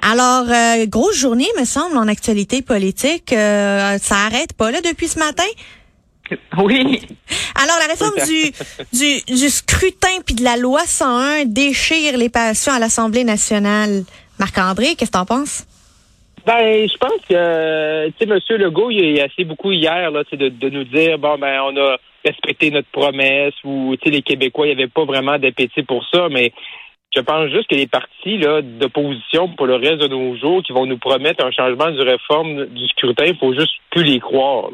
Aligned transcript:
Alors, 0.00 0.44
euh, 0.48 0.86
grosse 0.86 1.18
journée, 1.18 1.46
me 1.58 1.64
semble, 1.64 1.96
en 1.96 2.08
actualité 2.08 2.62
politique. 2.62 3.32
Euh, 3.32 3.96
ça 3.98 4.16
arrête 4.26 4.52
pas, 4.52 4.70
là, 4.70 4.80
depuis 4.80 5.08
ce 5.08 5.18
matin? 5.18 5.44
Oui. 6.58 7.02
Alors, 7.62 7.76
la 7.78 7.86
réforme 7.86 8.14
du, 8.26 8.50
du, 8.92 9.34
du 9.34 9.48
scrutin 9.48 10.20
puis 10.24 10.34
de 10.34 10.42
la 10.42 10.56
loi 10.56 10.80
101 10.84 11.44
déchire 11.46 12.16
les 12.16 12.28
passions 12.28 12.72
à 12.72 12.78
l'Assemblée 12.78 13.24
nationale. 13.24 14.04
Marc-André, 14.38 14.94
qu'est-ce 14.96 15.10
que 15.10 15.16
t'en 15.16 15.26
penses? 15.26 15.66
Ben, 16.46 16.86
je 16.86 16.96
pense 16.98 17.20
que, 17.28 17.34
euh, 17.34 18.08
tu 18.18 18.26
sais, 18.26 18.30
M. 18.30 18.60
Legault, 18.60 18.90
il 18.90 19.18
a 19.20 19.24
assez 19.24 19.44
beaucoup 19.44 19.72
hier, 19.72 20.10
là, 20.10 20.22
de, 20.30 20.48
de 20.48 20.68
nous 20.68 20.84
dire, 20.84 21.18
bon, 21.18 21.38
ben, 21.38 21.60
on 21.62 21.76
a 21.76 21.96
respecté 22.24 22.70
notre 22.70 22.88
promesse 22.88 23.54
ou, 23.64 23.96
tu 23.96 24.04
sais, 24.04 24.14
les 24.14 24.22
Québécois, 24.22 24.66
il 24.66 24.76
n'y 24.76 24.82
avait 24.82 24.90
pas 24.90 25.04
vraiment 25.04 25.38
d'appétit 25.38 25.82
pour 25.82 26.04
ça, 26.12 26.28
mais 26.30 26.52
je 27.14 27.20
pense 27.20 27.50
juste 27.50 27.68
que 27.68 27.76
les 27.76 27.86
partis, 27.86 28.38
d'opposition 28.38 29.48
pour 29.48 29.66
le 29.66 29.76
reste 29.76 30.00
de 30.00 30.08
nos 30.08 30.36
jours 30.36 30.62
qui 30.62 30.72
vont 30.72 30.86
nous 30.86 30.98
promettre 30.98 31.44
un 31.44 31.52
changement 31.52 31.90
du 31.90 32.00
réforme 32.00 32.66
du 32.66 32.86
scrutin, 32.88 33.26
il 33.26 33.36
faut 33.36 33.54
juste 33.54 33.72
plus 33.90 34.02
les 34.02 34.20
croire. 34.20 34.70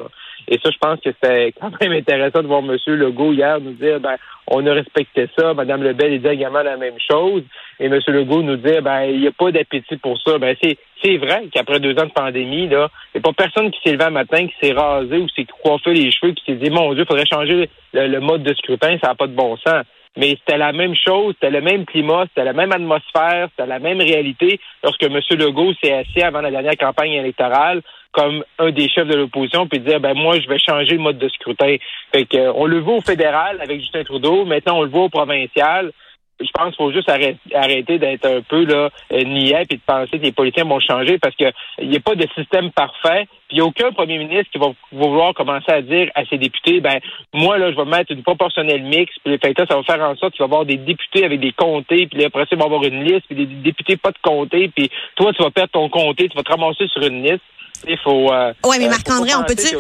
Et 0.49 0.59
ça, 0.59 0.71
je 0.71 0.79
pense 0.79 0.99
que 1.01 1.11
c'était 1.13 1.53
quand 1.53 1.71
même 1.81 1.93
intéressant 1.93 2.43
de 2.43 2.49
voir 2.49 2.61
M. 2.61 2.77
Legault 2.87 3.33
hier 3.33 3.61
nous 3.61 3.73
dire, 3.73 4.01
ben, 4.01 4.17
on 4.47 4.67
a 4.67 4.73
respecté 4.73 5.29
ça. 5.39 5.55
Mme 5.55 5.85
Lebel 5.85 6.21
dit 6.21 6.29
également 6.29 6.63
la 6.63 6.77
même 6.77 6.99
chose. 6.99 7.43
Et 7.79 7.87
M. 7.87 8.01
Legault 8.09 8.43
nous 8.43 8.57
dit, 8.57 8.81
ben, 8.83 9.03
il 9.03 9.21
n'y 9.21 9.29
a 9.29 9.33
pas 9.33 9.53
d'appétit 9.53 9.97
pour 9.99 10.19
ça. 10.21 10.39
Ben, 10.39 10.57
c'est, 10.61 11.17
vrai 11.19 11.45
qu'après 11.53 11.79
deux 11.79 11.97
ans 11.99 12.07
de 12.07 12.13
pandémie, 12.13 12.65
il 12.65 12.69
n'y 12.69 12.75
a 12.75 12.89
pas 13.23 13.33
personne 13.33 13.71
qui 13.71 13.81
s'est 13.85 13.93
levé 13.93 14.05
un 14.05 14.11
matin, 14.11 14.47
qui 14.47 14.55
s'est 14.61 14.73
rasé 14.73 15.19
ou 15.19 15.29
s'est 15.29 15.47
coiffé 15.63 15.93
les 15.93 16.11
cheveux, 16.11 16.33
qui 16.33 16.45
s'est 16.45 16.59
dit, 16.59 16.71
mon 16.71 16.95
Dieu, 16.95 17.05
il 17.05 17.07
faudrait 17.07 17.27
changer 17.27 17.71
le, 17.93 18.07
le 18.09 18.21
mode 18.21 18.43
de 18.43 18.55
scrutin, 18.55 18.99
ça 19.01 19.09
n'a 19.09 19.15
pas 19.15 19.27
de 19.27 19.35
bon 19.35 19.57
sens. 19.59 19.85
Mais 20.17 20.37
c'était 20.39 20.59
la 20.59 20.73
même 20.73 20.95
chose, 20.95 21.35
c'était 21.35 21.53
le 21.53 21.61
même 21.61 21.87
climat, 21.87 22.25
c'était 22.29 22.45
la 22.45 22.53
même 22.53 22.73
atmosphère, 22.73 23.49
c'était 23.51 23.69
la 23.69 23.79
même 23.79 24.01
réalité 24.01 24.59
lorsque 24.83 25.05
M. 25.05 25.21
Legault 25.31 25.73
s'est 25.83 25.93
assis 25.93 26.23
avant 26.23 26.41
la 26.41 26.51
dernière 26.51 26.77
campagne 26.77 27.13
électorale 27.13 27.83
comme 28.13 28.43
un 28.59 28.71
des 28.71 28.89
chefs 28.89 29.07
de 29.07 29.15
l'opposition 29.15 29.69
puis 29.69 29.79
dire 29.79 30.01
ben 30.01 30.15
moi 30.15 30.39
je 30.41 30.49
vais 30.49 30.59
changer 30.59 30.97
le 30.97 31.03
mode 31.03 31.19
de 31.19 31.29
scrutin. 31.29 31.77
Fait 32.13 32.25
que 32.25 32.37
euh, 32.37 32.53
on 32.57 32.67
le 32.67 32.81
voit 32.81 32.97
au 32.97 33.01
fédéral 33.01 33.61
avec 33.61 33.81
Justin 33.81 34.03
Trudeau, 34.03 34.45
maintenant 34.45 34.79
on 34.79 34.83
le 34.83 34.89
voit 34.89 35.05
au 35.05 35.09
provincial. 35.09 35.93
Je 36.41 36.49
pense 36.55 36.69
qu'il 36.69 36.77
faut 36.77 36.93
juste 36.93 37.09
arrêter, 37.09 37.39
arrêter 37.55 37.99
d'être 37.99 38.27
un 38.27 38.41
peu 38.43 38.65
là 38.65 38.91
euh, 39.13 39.25
niais 39.25 39.65
puis 39.69 39.79
de 39.79 39.83
penser 39.87 40.19
que 40.19 40.25
les 40.25 40.33
politiciens 40.33 40.65
vont 40.65 40.81
changer 40.81 41.19
parce 41.19 41.37
que 41.37 41.45
il 41.81 41.91
n'y 41.91 41.97
a 41.97 42.01
pas 42.01 42.15
de 42.15 42.27
système 42.37 42.71
parfait. 42.71 43.27
Puis 43.49 43.57
il 43.57 43.61
n'y 43.61 43.61
a 43.63 43.65
aucun 43.65 43.91
premier 43.93 44.19
ministre 44.19 44.51
qui 44.53 44.59
va, 44.59 44.69
vouloir 44.93 45.35
commencer 45.35 45.71
à 45.73 45.83
dire 45.83 46.11
à 46.15 46.25
ses 46.25 46.39
députés 46.39 46.81
ben 46.81 46.99
moi 47.33 47.59
là 47.59 47.71
je 47.73 47.77
vais 47.77 47.85
mettre 47.85 48.13
une 48.13 48.23
proportionnelle 48.23 48.83
mixte 48.83 49.19
puis 49.25 49.37
fait 49.39 49.59
là, 49.59 49.67
ça 49.69 49.77
va 49.77 49.83
faire 49.83 50.01
en 50.01 50.17
sorte 50.17 50.35
qu'il 50.35 50.41
va 50.41 50.47
y 50.47 50.51
avoir 50.51 50.65
des 50.65 50.77
députés 50.77 51.25
avec 51.25 51.41
des 51.41 51.53
comtés 51.53 52.07
puis 52.07 52.19
là, 52.21 52.27
après 52.27 52.43
ça 52.43 52.49
il 52.53 52.59
va 52.59 52.65
y 52.65 52.67
avoir 52.67 52.85
une 52.85 53.05
liste 53.05 53.27
puis 53.29 53.37
des 53.37 53.47
députés 53.47 53.97
pas 53.97 54.11
de 54.13 54.19
comté 54.23 54.69
puis 54.75 54.91
toi 55.17 55.33
tu 55.33 55.43
vas 55.43 55.51
perdre 55.51 55.73
ton 55.73 55.89
comté 55.89 56.29
tu 56.29 56.37
vas 56.37 56.43
te 56.43 56.51
ramasser 56.51 56.87
sur 56.89 57.03
une 57.03 57.23
liste. 57.23 57.43
Il 57.89 57.97
faut. 57.99 58.31
Euh, 58.31 58.53
Ouais, 58.65 58.79
mais 58.79 58.87
euh, 58.87 58.91
Marc-André, 58.91 59.31
on 59.39 59.45
peut-tu- 59.45 59.75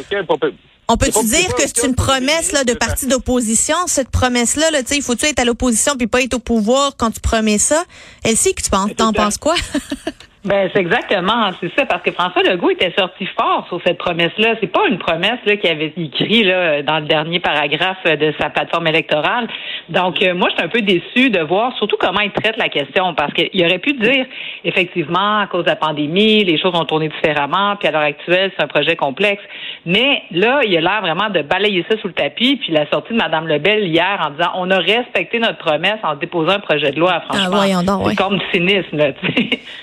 On 0.92 0.96
peut-tu 0.96 1.24
dire 1.24 1.54
que 1.54 1.62
c'est 1.62 1.86
une 1.86 1.94
promesse 1.94 2.50
là, 2.50 2.64
de 2.64 2.72
parti 2.72 3.06
d'opposition, 3.06 3.76
cette 3.86 4.10
promesse-là? 4.10 4.72
Là, 4.72 4.82
tu 4.82 4.88
sais, 4.88 4.96
il 4.96 5.02
faut-tu 5.02 5.24
être 5.26 5.38
à 5.38 5.44
l'opposition 5.44 5.94
puis 5.96 6.08
pas 6.08 6.20
être 6.20 6.34
au 6.34 6.40
pouvoir 6.40 6.96
quand 6.96 7.12
tu 7.12 7.20
promets 7.20 7.58
ça? 7.58 7.84
Elsie, 8.24 8.54
que 8.54 8.62
tu 8.62 8.70
penses, 8.70 8.90
t'en 8.96 9.12
penses 9.12 9.38
quoi? 9.38 9.54
Ben, 10.42 10.70
c'est 10.72 10.80
exactement, 10.80 11.50
c'est 11.60 11.70
ça, 11.76 11.84
parce 11.84 12.02
que 12.02 12.12
François 12.12 12.42
Legault 12.42 12.70
était 12.70 12.94
sorti 12.98 13.26
fort 13.38 13.66
sur 13.68 13.78
cette 13.84 13.98
promesse-là. 13.98 14.54
C'est 14.58 14.72
pas 14.72 14.86
une 14.88 14.96
promesse 14.96 15.38
là 15.44 15.56
qu'il 15.56 15.68
avait 15.68 15.92
écrit 15.94 16.44
là 16.44 16.80
dans 16.80 16.98
le 16.98 17.04
dernier 17.04 17.40
paragraphe 17.40 18.02
de 18.04 18.32
sa 18.40 18.48
plateforme 18.48 18.86
électorale. 18.86 19.48
Donc, 19.90 20.22
euh, 20.22 20.32
moi, 20.32 20.48
je 20.48 20.54
suis 20.54 20.64
un 20.64 20.68
peu 20.68 20.80
déçue 20.80 21.28
de 21.28 21.40
voir 21.40 21.76
surtout 21.76 21.98
comment 22.00 22.20
il 22.20 22.30
traite 22.30 22.56
la 22.56 22.70
question, 22.70 23.12
parce 23.12 23.34
qu'il 23.34 23.62
aurait 23.66 23.80
pu 23.80 23.92
dire, 23.92 24.24
effectivement, 24.64 25.40
à 25.40 25.46
cause 25.46 25.64
de 25.64 25.70
la 25.70 25.76
pandémie, 25.76 26.42
les 26.42 26.58
choses 26.58 26.74
ont 26.74 26.86
tourné 26.86 27.10
différemment, 27.10 27.76
puis 27.76 27.88
à 27.88 27.90
l'heure 27.90 28.00
actuelle, 28.00 28.50
c'est 28.56 28.64
un 28.64 28.68
projet 28.68 28.96
complexe. 28.96 29.42
Mais 29.84 30.22
là, 30.30 30.60
il 30.64 30.74
a 30.74 30.80
l'air 30.80 31.02
vraiment 31.02 31.28
de 31.28 31.42
balayer 31.42 31.84
ça 31.90 31.98
sous 32.00 32.08
le 32.08 32.14
tapis, 32.14 32.56
puis 32.56 32.72
la 32.72 32.88
sortie 32.88 33.12
de 33.12 33.18
Mme 33.18 33.46
Lebel 33.46 33.86
hier 33.88 34.18
en 34.26 34.30
disant, 34.30 34.52
on 34.54 34.70
a 34.70 34.78
respecté 34.78 35.38
notre 35.38 35.58
promesse 35.58 35.98
en 36.02 36.14
déposant 36.14 36.52
un 36.52 36.60
projet 36.60 36.92
de 36.92 36.98
loi, 36.98 37.20
franchement. 37.28 37.60
Ah, 37.60 37.82
donc, 37.82 38.06
ouais. 38.06 38.12
C'est 38.12 38.16
comme 38.16 38.38
du 38.38 38.44
cynisme, 38.54 38.96
là, 38.96 39.10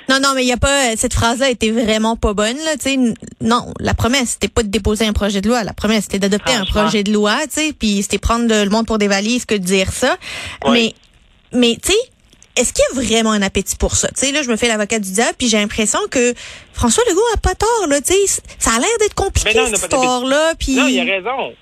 non, 0.10 0.16
non, 0.24 0.30
mais 0.36 0.47
y 0.48 0.52
a 0.52 0.58
pas, 0.58 0.96
cette 0.96 1.14
phrase-là 1.14 1.50
était 1.50 1.72
vraiment 1.72 2.16
pas 2.16 2.34
bonne, 2.34 2.58
là, 2.58 2.74
Non, 3.42 3.74
la 3.80 3.94
promesse, 3.94 4.32
c'était 4.32 4.48
pas 4.48 4.64
de 4.64 4.70
déposer 4.70 5.06
un 5.06 5.14
projet 5.14 5.42
de 5.42 5.48
loi. 5.48 5.64
La 5.64 5.74
promesse, 5.74 6.06
c'était 6.06 6.20
d'adopter 6.20 6.54
un 6.54 6.66
Franchement. 6.66 6.82
projet 6.84 7.04
de 7.04 7.12
loi, 7.12 7.38
tu 7.44 7.62
sais, 7.62 7.74
puis 7.74 8.02
c'était 8.02 8.18
prendre 8.18 8.48
le 8.48 8.70
monde 8.70 8.86
pour 8.86 8.98
des 8.98 9.08
valises 9.08 9.46
que 9.46 9.56
de 9.56 9.64
dire 9.64 9.92
ça. 9.92 10.18
Mais, 10.70 10.94
mais, 11.54 11.78
tu 11.82 11.92
sais, 11.92 11.98
est-ce 12.56 12.74
qu'il 12.74 12.84
y 12.90 12.98
a 12.98 13.02
vraiment 13.02 13.32
un 13.32 13.42
appétit 13.42 13.76
pour 13.76 13.96
ça? 13.96 14.08
Tu 14.10 14.26
sais, 14.26 14.32
là, 14.32 14.42
je 14.42 14.50
me 14.50 14.56
fais 14.56 14.68
l'avocat 14.68 15.00
du 15.00 15.12
diable, 15.12 15.36
puis 15.38 15.48
j'ai 15.48 15.58
l'impression 15.58 16.00
que 16.10 16.34
François 16.74 17.04
Legault 17.08 17.22
a 17.36 17.38
pas 17.38 17.56
tort, 17.56 17.88
là, 17.88 18.02
tu 18.02 18.14
sais. 18.14 18.42
Ça 18.58 18.72
a 18.72 18.80
l'air 18.80 18.90
d'être 19.00 19.14
compliqué, 19.16 19.54
non, 19.56 19.68
cette 19.68 19.84
histoire-là, 19.84 20.54
puis... 20.58 20.76
Non, 20.76 20.88
il 20.88 21.00
a 21.00 21.04
raison. 21.04 21.54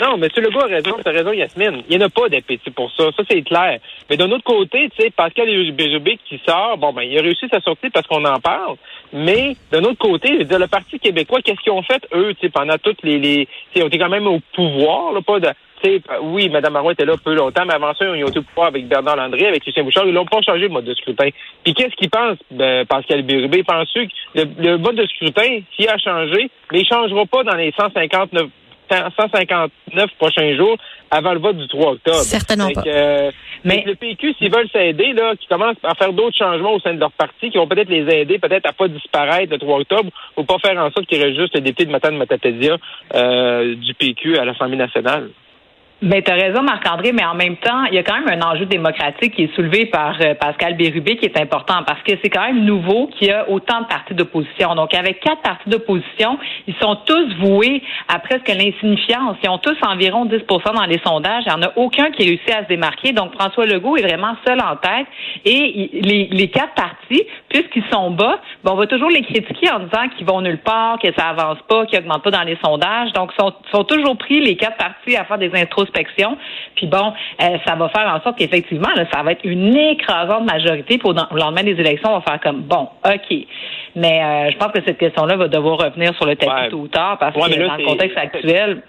Non, 0.00 0.16
M. 0.16 0.28
Legault 0.36 0.60
a 0.60 0.66
raison, 0.66 0.96
tu 1.00 1.08
as 1.08 1.12
raison, 1.12 1.32
Yasmine. 1.32 1.84
Il 1.88 1.96
n'y 1.96 2.02
en 2.02 2.06
a 2.06 2.10
pas 2.10 2.28
d'appétit 2.28 2.70
pour 2.70 2.90
ça. 2.92 3.04
Ça, 3.16 3.22
c'est 3.30 3.42
clair. 3.42 3.78
Mais 4.10 4.16
d'un 4.16 4.30
autre 4.32 4.42
côté, 4.42 4.90
tu 4.90 5.02
sais, 5.02 5.10
Pascal 5.10 5.46
Bérubé 5.72 6.18
qui 6.28 6.40
sort, 6.44 6.76
bon, 6.78 6.92
ben, 6.92 7.02
il 7.02 7.16
a 7.16 7.22
réussi 7.22 7.46
sa 7.48 7.60
sortie 7.60 7.90
parce 7.90 8.06
qu'on 8.08 8.24
en 8.24 8.40
parle. 8.40 8.74
Mais 9.12 9.56
d'un 9.70 9.84
autre 9.84 9.98
côté, 9.98 10.32
je 10.32 10.38
veux 10.38 10.44
dire, 10.44 10.58
le 10.58 10.66
Parti 10.66 10.98
québécois, 10.98 11.40
qu'est-ce 11.42 11.60
qu'ils 11.60 11.72
ont 11.72 11.82
fait, 11.82 12.02
eux, 12.12 12.34
tu 12.34 12.46
sais, 12.46 12.48
pendant 12.48 12.76
toutes 12.78 13.02
les... 13.04 13.18
les 13.18 13.46
tu 13.46 13.52
sais, 13.72 13.80
ils 13.80 13.82
ont 13.84 13.86
été 13.86 13.98
quand 13.98 14.08
même 14.08 14.26
au 14.26 14.40
pouvoir, 14.52 15.12
là, 15.12 15.20
pas 15.22 15.38
de... 15.38 15.48
sais, 15.84 16.02
Oui, 16.22 16.48
Mme 16.48 16.72
Marois 16.72 16.92
était 16.92 17.04
là 17.04 17.14
peu 17.16 17.34
longtemps, 17.34 17.64
mais 17.64 17.74
avant 17.74 17.94
ça, 17.94 18.04
ils 18.04 18.24
ont 18.24 18.28
été 18.28 18.40
au 18.40 18.42
pouvoir 18.42 18.68
avec 18.68 18.88
Bernard 18.88 19.14
Landry, 19.14 19.46
avec 19.46 19.64
Lucien 19.64 19.84
Bouchard. 19.84 20.06
Ils 20.06 20.12
n'ont 20.12 20.26
pas 20.26 20.42
changé 20.42 20.62
le 20.62 20.70
mode 20.70 20.86
de 20.86 20.94
scrutin. 20.94 21.28
Puis 21.62 21.72
qu'est-ce 21.72 21.94
qu'ils 21.94 22.10
pensent, 22.10 22.38
ben, 22.50 22.84
Pascal 22.86 23.22
Bérubé? 23.22 23.58
Il 23.58 23.64
pense 23.64 23.92
que 23.92 24.00
le, 24.34 24.44
le 24.58 24.78
mode 24.78 24.96
de 24.96 25.06
scrutin, 25.06 25.60
s'il 25.76 25.88
a 25.88 25.98
changé, 25.98 26.50
mais 26.72 26.80
il 26.80 26.86
ne 26.90 26.96
changera 26.96 27.26
pas 27.26 27.44
dans 27.44 27.54
les 27.54 27.72
159 27.78 28.48
159 28.90 30.10
prochains 30.18 30.56
jours 30.56 30.76
avant 31.10 31.32
le 31.32 31.40
vote 31.40 31.56
du 31.56 31.68
3 31.68 31.92
octobre. 31.92 32.16
Certainement 32.18 32.68
Fait 32.68 32.74
pas. 32.74 32.82
euh, 32.86 33.30
Mais- 33.64 33.84
le 33.86 33.94
PQ, 33.94 34.34
s'ils 34.34 34.50
veulent 34.52 34.68
s'aider, 34.70 35.12
là, 35.12 35.34
qui 35.36 35.46
commencent 35.46 35.76
à 35.82 35.94
faire 35.94 36.12
d'autres 36.12 36.36
changements 36.36 36.74
au 36.74 36.80
sein 36.80 36.94
de 36.94 37.00
leur 37.00 37.12
parti, 37.12 37.50
qui 37.50 37.56
vont 37.58 37.66
peut-être 37.68 37.88
les 37.88 38.12
aider, 38.14 38.38
peut-être 38.38 38.66
à 38.66 38.72
pas 38.72 38.88
disparaître 38.88 39.50
le 39.52 39.58
3 39.58 39.78
octobre, 39.80 40.10
ou 40.36 40.44
pas 40.44 40.58
faire 40.58 40.76
en 40.78 40.90
sorte 40.90 41.06
qu'il 41.06 41.22
reste 41.22 41.38
juste 41.38 41.54
le 41.54 41.60
député 41.60 41.86
de 41.86 41.90
Matane 41.90 42.16
Matapédia 42.16 42.76
euh, 43.14 43.74
du 43.76 43.94
PQ 43.94 44.38
à 44.38 44.44
l'Assemblée 44.44 44.76
nationale. 44.76 45.30
Ben, 46.04 46.22
tu 46.22 46.30
as 46.30 46.34
raison, 46.34 46.62
Marc-André, 46.62 47.12
mais 47.12 47.24
en 47.24 47.34
même 47.34 47.56
temps, 47.56 47.84
il 47.84 47.94
y 47.94 47.98
a 47.98 48.02
quand 48.02 48.20
même 48.20 48.28
un 48.28 48.46
enjeu 48.46 48.66
démocratique 48.66 49.34
qui 49.36 49.44
est 49.44 49.54
soulevé 49.54 49.86
par 49.86 50.14
euh, 50.20 50.34
Pascal 50.34 50.76
Bérubé 50.76 51.16
qui 51.16 51.24
est 51.24 51.40
important 51.40 51.82
parce 51.86 52.02
que 52.02 52.12
c'est 52.22 52.28
quand 52.28 52.44
même 52.44 52.62
nouveau 52.62 53.06
qu'il 53.06 53.28
y 53.28 53.30
a 53.30 53.48
autant 53.48 53.80
de 53.80 53.86
partis 53.86 54.12
d'opposition. 54.12 54.74
Donc, 54.74 54.92
avec 54.92 55.20
quatre 55.20 55.40
partis 55.40 55.70
d'opposition, 55.70 56.38
ils 56.66 56.74
sont 56.74 56.98
tous 57.06 57.34
voués 57.36 57.82
à 58.08 58.18
presque 58.18 58.48
l'insignifiance. 58.48 59.38
Ils 59.42 59.48
ont 59.48 59.56
tous 59.56 59.78
environ 59.80 60.26
10% 60.26 60.74
dans 60.74 60.84
les 60.84 61.00
sondages. 61.06 61.44
Il 61.46 61.54
n'y 61.54 61.64
en 61.64 61.68
a 61.68 61.72
aucun 61.76 62.10
qui 62.10 62.28
réussit 62.28 62.52
à 62.52 62.64
se 62.64 62.68
démarquer. 62.68 63.12
Donc, 63.12 63.32
François 63.40 63.64
Legault 63.64 63.96
est 63.96 64.02
vraiment 64.02 64.36
seul 64.46 64.60
en 64.60 64.76
tête. 64.76 65.06
Et 65.46 65.88
les, 66.02 66.48
quatre 66.48 66.74
partis, 66.74 67.22
puisqu'ils 67.48 67.84
sont 67.90 68.10
bas, 68.10 68.40
ben, 68.62 68.72
on 68.72 68.76
va 68.76 68.86
toujours 68.86 69.08
les 69.08 69.22
critiquer 69.22 69.70
en 69.70 69.78
disant 69.78 70.10
qu'ils 70.14 70.26
vont 70.26 70.42
nulle 70.42 70.60
part, 70.60 70.98
que 70.98 71.08
ça 71.16 71.28
avance 71.28 71.60
pas, 71.66 71.86
qu'ils 71.86 72.00
augmentent 72.00 72.24
pas 72.24 72.30
dans 72.30 72.42
les 72.42 72.58
sondages. 72.62 73.10
Donc, 73.14 73.30
ils 73.32 73.42
sont, 73.42 73.54
sont 73.72 73.84
toujours 73.84 74.18
pris, 74.18 74.40
les 74.40 74.56
quatre 74.56 74.76
partis, 74.76 75.16
à 75.16 75.24
faire 75.24 75.38
des 75.38 75.48
Puis 76.74 76.86
bon, 76.86 77.12
euh, 77.42 77.58
ça 77.66 77.74
va 77.76 77.88
faire 77.88 78.12
en 78.14 78.20
sorte 78.22 78.38
qu'effectivement, 78.38 78.88
là, 78.96 79.04
ça 79.12 79.22
va 79.22 79.32
être 79.32 79.44
une 79.44 79.76
écrasante 79.76 80.44
majorité. 80.44 80.98
Pour 80.98 81.10
au 81.10 81.36
lendemain 81.36 81.62
des 81.62 81.78
élections, 81.80 82.10
on 82.10 82.18
va 82.18 82.20
faire 82.22 82.40
comme, 82.40 82.62
bon, 82.62 82.88
OK. 83.04 83.36
Mais 83.96 84.22
euh, 84.22 84.50
je 84.50 84.56
pense 84.56 84.72
que 84.72 84.80
cette 84.84 84.98
question-là 84.98 85.36
va 85.36 85.48
devoir 85.48 85.78
revenir 85.78 86.14
sur 86.16 86.26
le 86.26 86.36
tapis 86.36 86.52
Ouais. 86.52 86.68
tôt 86.68 86.78
ou 86.78 86.88
tard 86.88 87.18
parce 87.18 87.36
Ouais, 87.36 87.52
que 87.54 87.60
là, 87.60 87.68
dans 87.68 87.76
le 87.76 87.84
contexte 87.84 88.18
actuel, 88.18 88.82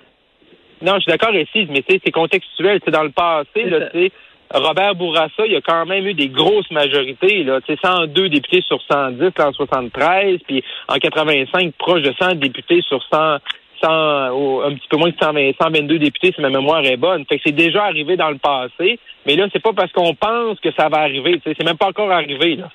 Non, 0.81 0.95
je 0.95 1.01
suis 1.01 1.11
d'accord 1.11 1.33
ici, 1.33 1.67
mais 1.69 1.83
c'est 1.87 2.11
contextuel. 2.11 2.79
C'est 2.83 2.91
dans 2.91 3.03
le 3.03 3.11
passé, 3.11 3.63
là, 3.63 3.87
tu 3.91 3.99
sais, 3.99 4.11
Robert 4.53 4.93
Bourassa, 4.95 5.45
il 5.45 5.53
y 5.53 5.55
a 5.55 5.61
quand 5.61 5.85
même 5.85 6.05
eu 6.05 6.13
des 6.13 6.27
grosses 6.27 6.69
majorités, 6.69 7.43
là, 7.43 7.61
tu 7.61 7.73
sais, 7.73 7.79
102 7.83 8.29
députés 8.29 8.61
sur 8.61 8.79
110 8.91 9.19
là, 9.37 9.47
en 9.47 9.53
73, 9.53 10.39
puis 10.47 10.63
en 10.87 10.95
85, 10.95 11.73
proche 11.77 12.01
de 12.01 12.13
100 12.21 12.35
députés 12.35 12.81
sur 12.87 13.01
100, 13.11 13.37
100 13.81 14.29
ou 14.31 14.61
un 14.61 14.73
petit 14.73 14.87
peu 14.89 14.97
moins 14.97 15.09
de 15.09 15.15
120, 15.19 15.51
122 15.61 15.99
députés, 15.99 16.31
si 16.35 16.41
ma 16.41 16.49
mémoire 16.49 16.83
est 16.85 16.97
bonne. 16.97 17.25
Fait 17.25 17.37
que 17.37 17.43
c'est 17.45 17.51
déjà 17.55 17.83
arrivé 17.85 18.15
dans 18.17 18.29
le 18.29 18.37
passé. 18.37 18.99
Mais 19.25 19.35
là, 19.35 19.47
c'est 19.51 19.61
pas 19.61 19.73
parce 19.73 19.91
qu'on 19.91 20.13
pense 20.13 20.59
que 20.59 20.69
ça 20.77 20.87
va 20.87 20.99
arriver. 20.99 21.41
C'est 21.43 21.63
même 21.63 21.77
pas 21.77 21.87
encore 21.87 22.11
arrivé. 22.11 22.57
Là. 22.57 22.69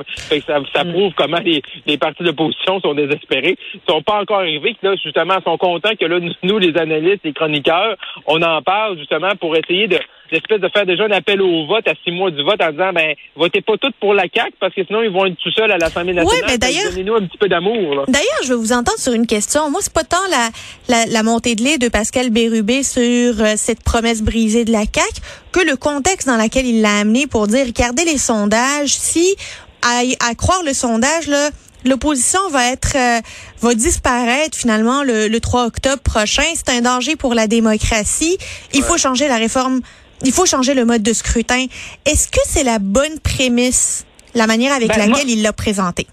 ça, 0.47 0.59
ça 0.75 0.85
Mm. 0.85 0.93
prouve 0.93 1.13
comment 1.17 1.39
les, 1.45 1.63
les 1.87 1.97
partis 1.99 2.25
d'opposition 2.25 2.81
sont 2.81 2.95
désespérés. 2.95 3.57
Ils 3.75 3.81
sont 3.89 4.03
pas 4.03 4.21
encore 4.21 4.41
arrivés. 4.41 4.75
Que 4.75 4.89
là, 4.89 4.95
justement, 5.03 5.35
ils 5.39 5.45
sont 5.45 5.59
contents 5.59 5.95
que 5.99 6.07
là, 6.07 6.19
nous, 6.43 6.59
les 6.59 6.77
analystes, 6.77 7.25
les 7.25 7.33
chroniqueurs, 7.33 7.97
on 8.27 8.43
en 8.43 8.63
parle 8.63 8.99
justement 8.99 9.31
pour 9.41 9.55
essayer 9.57 9.87
de 9.87 9.99
l'espèce 10.33 10.61
de 10.61 10.69
faire 10.69 10.87
déjà 10.87 11.05
un 11.05 11.11
appel 11.11 11.41
au 11.43 11.67
vote 11.67 11.87
à 11.89 11.93
six 12.05 12.11
mois 12.11 12.31
du 12.31 12.43
vote 12.43 12.61
en 12.63 12.71
disant 12.71 12.93
ben 12.93 13.15
votez 13.37 13.61
pas 13.61 13.75
toutes 13.81 13.95
pour 13.97 14.15
la 14.15 14.25
CAQ 14.33 14.53
parce 14.61 14.75
que 14.75 14.85
sinon 14.85 15.03
ils 15.03 15.11
vont 15.11 15.27
être 15.27 15.37
tout 15.43 15.51
seuls 15.51 15.71
à 15.71 15.79
l'Assemblée 15.79 16.13
nationale. 16.15 16.45
mais 16.49 16.59
d'ailleurs- 16.59 16.91
Donnez-nous 16.91 17.15
un 17.15 17.27
petit 17.27 17.39
peu 17.39 17.49
d'amour. 17.49 18.05
D'ailleurs, 18.09 18.41
je 18.45 18.49
veux 18.49 18.57
vous 18.57 18.73
entendre 18.73 18.99
sur 18.99 19.13
une 19.13 19.27
question. 19.27 19.71
Moi, 19.71 19.81
c'est 19.83 19.93
pas 19.93 20.05
tant 20.05 20.17
la, 20.31 20.49
la, 20.89 21.07
la 21.07 21.23
montée 21.23 21.55
de 21.55 21.63
lait 21.65 21.79
de 21.79 21.89
Pascal 21.89 22.31
Bérubé 22.31 22.83
sur 22.83 23.03
euh, 23.03 23.55
cette 23.57 23.83
promesse 23.83 24.23
brisée 24.23 24.65
de 24.65 24.73
la 24.73 24.81
CAQ 24.81 25.21
que 25.53 25.61
le 25.61 25.77
contexte 25.77 26.27
dans 26.29 26.37
lequel 26.37 26.67
il 26.67 26.81
l'a 26.83 26.99
amené 26.99 27.27
pour 27.27 27.47
dire, 27.47 27.67
regardez 27.67 28.05
les 28.05 28.19
sondages, 28.19 28.91
si, 28.91 29.35
à, 29.83 30.01
à 30.29 30.35
croire 30.35 30.63
le 30.65 30.73
sondage, 30.73 31.27
là, 31.27 31.51
l'opposition 31.85 32.41
va 32.51 32.71
être, 32.73 32.95
euh, 32.95 33.21
va 33.63 33.75
disparaître 33.75 34.57
finalement 34.57 35.03
le, 35.03 35.29
le 35.29 35.41
3 35.41 35.65
octobre 35.67 36.03
prochain. 36.03 36.43
C'est 36.55 36.69
un 36.69 36.83
danger 36.83 37.17
pour 37.17 37.35
la 37.35 37.47
démocratie. 37.47 38.37
Il 38.75 38.83
faut 38.83 38.99
changer 38.99 39.29
la 39.29 39.37
réforme. 39.37 39.81
Il 40.25 40.33
faut 40.33 40.47
changer 40.47 40.75
le 40.75 40.85
mode 40.85 41.03
de 41.03 41.13
scrutin. 41.13 41.65
Est-ce 42.07 42.29
que 42.29 42.41
c'est 42.45 42.65
la 42.65 42.79
bonne 42.79 43.19
prémisse, 43.23 44.07
la 44.35 44.47
manière 44.47 44.73
avec 44.73 44.89
Ben, 44.89 44.97
laquelle 44.99 45.11
moi- 45.11 45.21
il 45.27 45.43
l'a 45.43 45.53
présenté? 45.53 46.07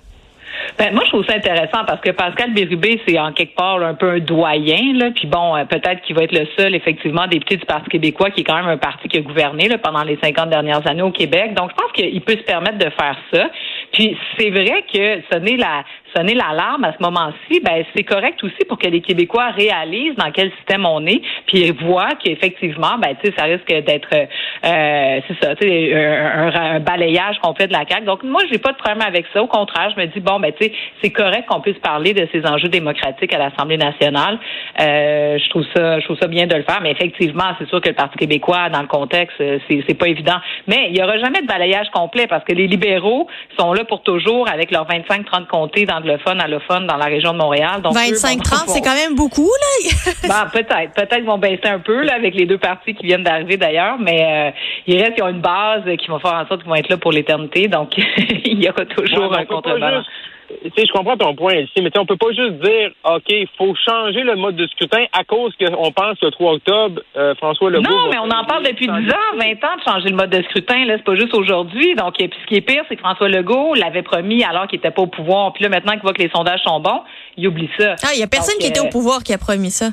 Ben, 0.77 0.93
moi, 0.93 1.03
je 1.05 1.09
trouve 1.09 1.25
ça 1.25 1.35
intéressant 1.35 1.85
parce 1.87 2.01
que 2.01 2.11
Pascal 2.11 2.53
Bérubé, 2.53 3.01
c'est 3.07 3.17
en 3.17 3.31
quelque 3.31 3.55
part 3.55 3.81
un 3.81 3.93
peu 3.95 4.09
un 4.11 4.19
doyen. 4.19 4.93
Là. 4.95 5.09
Puis 5.15 5.27
bon, 5.27 5.55
euh, 5.55 5.65
peut-être 5.65 6.01
qu'il 6.03 6.15
va 6.15 6.23
être 6.23 6.33
le 6.37 6.45
seul, 6.57 6.75
effectivement, 6.75 7.25
député 7.27 7.57
du 7.57 7.65
Parti 7.65 7.89
québécois, 7.89 8.29
qui 8.31 8.41
est 8.41 8.43
quand 8.43 8.55
même 8.57 8.67
un 8.67 8.77
parti 8.77 9.07
qui 9.07 9.17
a 9.17 9.21
gouverné 9.21 9.69
là, 9.69 9.77
pendant 9.77 10.03
les 10.03 10.17
50 10.21 10.49
dernières 10.49 10.85
années 10.87 11.01
au 11.01 11.11
Québec. 11.11 11.53
Donc, 11.55 11.71
je 11.71 11.75
pense 11.75 11.91
qu'il 11.93 12.21
peut 12.21 12.33
se 12.37 12.43
permettre 12.43 12.77
de 12.77 12.89
faire 12.91 13.15
ça. 13.33 13.49
Puis 13.93 14.17
c'est 14.37 14.49
vrai 14.49 14.83
que 14.93 15.21
sonner 15.33 15.57
la 15.57 15.83
sonner 16.15 16.33
l'alarme 16.33 16.83
à 16.85 16.93
ce 16.93 17.01
moment-ci, 17.03 17.59
ben 17.63 17.83
c'est 17.95 18.03
correct 18.03 18.43
aussi 18.43 18.65
pour 18.67 18.77
que 18.77 18.87
les 18.87 19.01
Québécois 19.01 19.49
réalisent 19.51 20.15
dans 20.15 20.31
quel 20.31 20.51
système 20.57 20.85
on 20.85 21.05
est, 21.05 21.21
puis 21.47 21.71
voient 21.71 22.15
qu'effectivement, 22.23 22.97
ben 23.01 23.15
tu 23.21 23.29
sais, 23.29 23.33
ça 23.37 23.43
risque 23.45 23.67
d'être, 23.67 24.13
euh, 24.13 25.19
c'est 25.27 25.43
ça, 25.43 25.55
tu 25.55 25.67
sais, 25.67 25.93
un, 25.95 26.55
un- 26.55 26.79
balayage 26.79 27.37
complet 27.39 27.67
de 27.67 27.73
la 27.73 27.83
CAQ. 27.87 28.05
Donc 28.05 28.23
moi, 28.23 28.41
j'ai 28.51 28.57
pas 28.59 28.71
de 28.71 28.77
problème 28.77 29.01
avec 29.05 29.25
ça. 29.33 29.41
Au 29.41 29.47
contraire, 29.47 29.91
je 29.95 30.01
me 30.01 30.07
dis 30.07 30.19
bon, 30.19 30.39
ben 30.39 30.51
tu 30.59 30.67
sais, 30.67 30.73
c'est 31.01 31.09
correct 31.11 31.45
qu'on 31.47 31.61
puisse 31.61 31.79
parler 31.79 32.13
de 32.13 32.27
ces 32.31 32.45
enjeux 32.45 32.69
démocratiques 32.69 33.33
à 33.33 33.37
l'Assemblée 33.37 33.77
nationale. 33.77 34.39
Euh, 34.79 35.37
je 35.37 35.49
trouve 35.49 35.65
ça, 35.75 35.99
je 35.99 36.05
trouve 36.05 36.17
ça 36.19 36.27
bien 36.27 36.47
de 36.47 36.55
le 36.55 36.63
faire, 36.63 36.79
mais 36.81 36.91
effectivement, 36.91 37.51
c'est 37.59 37.67
sûr 37.67 37.81
que 37.81 37.89
le 37.89 37.95
Parti 37.95 38.17
québécois, 38.17 38.69
dans 38.69 38.81
le 38.81 38.87
contexte, 38.87 39.35
c'est 39.37 39.83
c'est 39.87 39.97
pas 39.97 40.07
évident. 40.07 40.37
Mais 40.67 40.87
il 40.89 40.97
y 40.97 41.03
aura 41.03 41.17
jamais 41.17 41.41
de 41.41 41.47
balayage 41.47 41.89
complet 41.93 42.27
parce 42.27 42.43
que 42.43 42.53
les 42.53 42.67
libéraux 42.67 43.27
sont 43.57 43.73
là 43.73 43.83
pour 43.85 44.03
toujours 44.03 44.47
avec 44.49 44.71
leurs 44.71 44.87
25-30 44.87 45.47
comtés 45.47 45.85
d'anglophones, 45.99 46.39
allophones 46.41 46.87
dans 46.87 46.97
la 46.97 47.05
région 47.05 47.33
de 47.33 47.37
Montréal. 47.37 47.81
Donc, 47.81 47.93
eux, 47.93 47.97
25-30, 47.99 48.67
vont- 48.67 48.73
c'est 48.73 48.81
quand 48.81 48.95
même 48.95 49.15
beaucoup, 49.15 49.49
là. 49.49 50.11
ben, 50.27 50.49
peut-être. 50.51 50.93
Peut-être 50.93 51.23
vont 51.23 51.37
baisser 51.37 51.67
un 51.67 51.79
peu 51.79 52.01
là, 52.03 52.13
avec 52.15 52.35
les 52.35 52.45
deux 52.45 52.57
partis 52.57 52.93
qui 52.95 53.05
viennent 53.05 53.23
d'arriver 53.23 53.57
d'ailleurs, 53.57 53.97
mais 53.99 54.23
euh, 54.23 54.51
il 54.87 54.97
reste 55.01 55.15
qu'ils 55.15 55.23
ont 55.23 55.27
une 55.29 55.41
base 55.41 55.83
qui 55.97 56.07
va 56.07 56.19
faire 56.19 56.33
en 56.33 56.47
sorte 56.47 56.61
qu'ils 56.61 56.69
vont 56.69 56.75
être 56.75 56.89
là 56.89 56.97
pour 56.97 57.11
l'éternité. 57.11 57.67
Donc, 57.67 57.97
il 57.97 58.63
y 58.63 58.69
aura 58.69 58.85
toujours 58.85 59.31
Ouais, 59.31 59.39
un 59.39 59.45
contrebalance. 59.45 60.05
Sais, 60.49 60.85
je 60.85 60.91
comprends 60.91 61.17
ton 61.17 61.35
point, 61.35 61.53
Elsie, 61.53 61.71
mais 61.81 61.89
tu 61.89 61.93
sais, 61.93 61.99
on 61.99 62.05
peut 62.05 62.17
pas 62.17 62.31
juste 62.31 62.53
dire, 62.63 62.91
OK, 63.03 63.23
il 63.29 63.47
faut 63.57 63.73
changer 63.87 64.21
le 64.23 64.35
mode 64.35 64.55
de 64.55 64.67
scrutin 64.67 65.05
à 65.13 65.23
cause 65.23 65.53
qu'on 65.59 65.91
pense 65.91 66.19
que 66.19 66.25
le 66.25 66.31
3 66.31 66.53
octobre, 66.53 67.01
euh, 67.15 67.35
François 67.35 67.69
Legault... 67.69 67.89
Non, 67.89 68.09
mais 68.09 68.17
on 68.19 68.29
en 68.29 68.45
parle 68.45 68.63
depuis 68.63 68.87
10 68.87 68.91
sans- 68.91 69.15
ans, 69.15 69.37
20 69.37 69.45
ans 69.67 69.75
de 69.77 69.91
changer 69.91 70.09
le 70.09 70.15
mode 70.15 70.29
de 70.29 70.41
scrutin. 70.43 70.85
Là, 70.85 70.95
c'est 70.97 71.03
pas 71.03 71.15
juste 71.15 71.33
aujourd'hui. 71.35 71.95
Donc, 71.95 72.19
et 72.21 72.27
puis 72.27 72.39
ce 72.43 72.47
qui 72.47 72.55
est 72.55 72.61
pire, 72.61 72.83
c'est 72.87 72.95
que 72.95 73.01
François 73.01 73.29
Legault 73.29 73.73
l'avait 73.75 74.03
promis 74.03 74.43
alors 74.43 74.67
qu'il 74.67 74.79
était 74.79 74.91
pas 74.91 75.01
au 75.01 75.07
pouvoir. 75.07 75.53
Puis 75.53 75.63
là, 75.63 75.69
maintenant 75.69 75.93
qu'il 75.93 76.01
voit 76.01 76.13
que 76.13 76.21
les 76.21 76.29
sondages 76.29 76.61
sont 76.63 76.79
bons, 76.79 77.01
il 77.35 77.47
oublie 77.47 77.69
ça. 77.77 77.95
Ah, 78.03 78.09
il 78.13 78.19
y 78.19 78.23
a 78.23 78.27
personne 78.27 78.55
Donc, 78.55 78.61
qui 78.61 78.67
était 78.67 78.79
euh, 78.79 78.83
au 78.83 78.89
pouvoir 78.89 79.23
qui 79.23 79.33
a 79.33 79.37
promis 79.37 79.71
ça. 79.71 79.87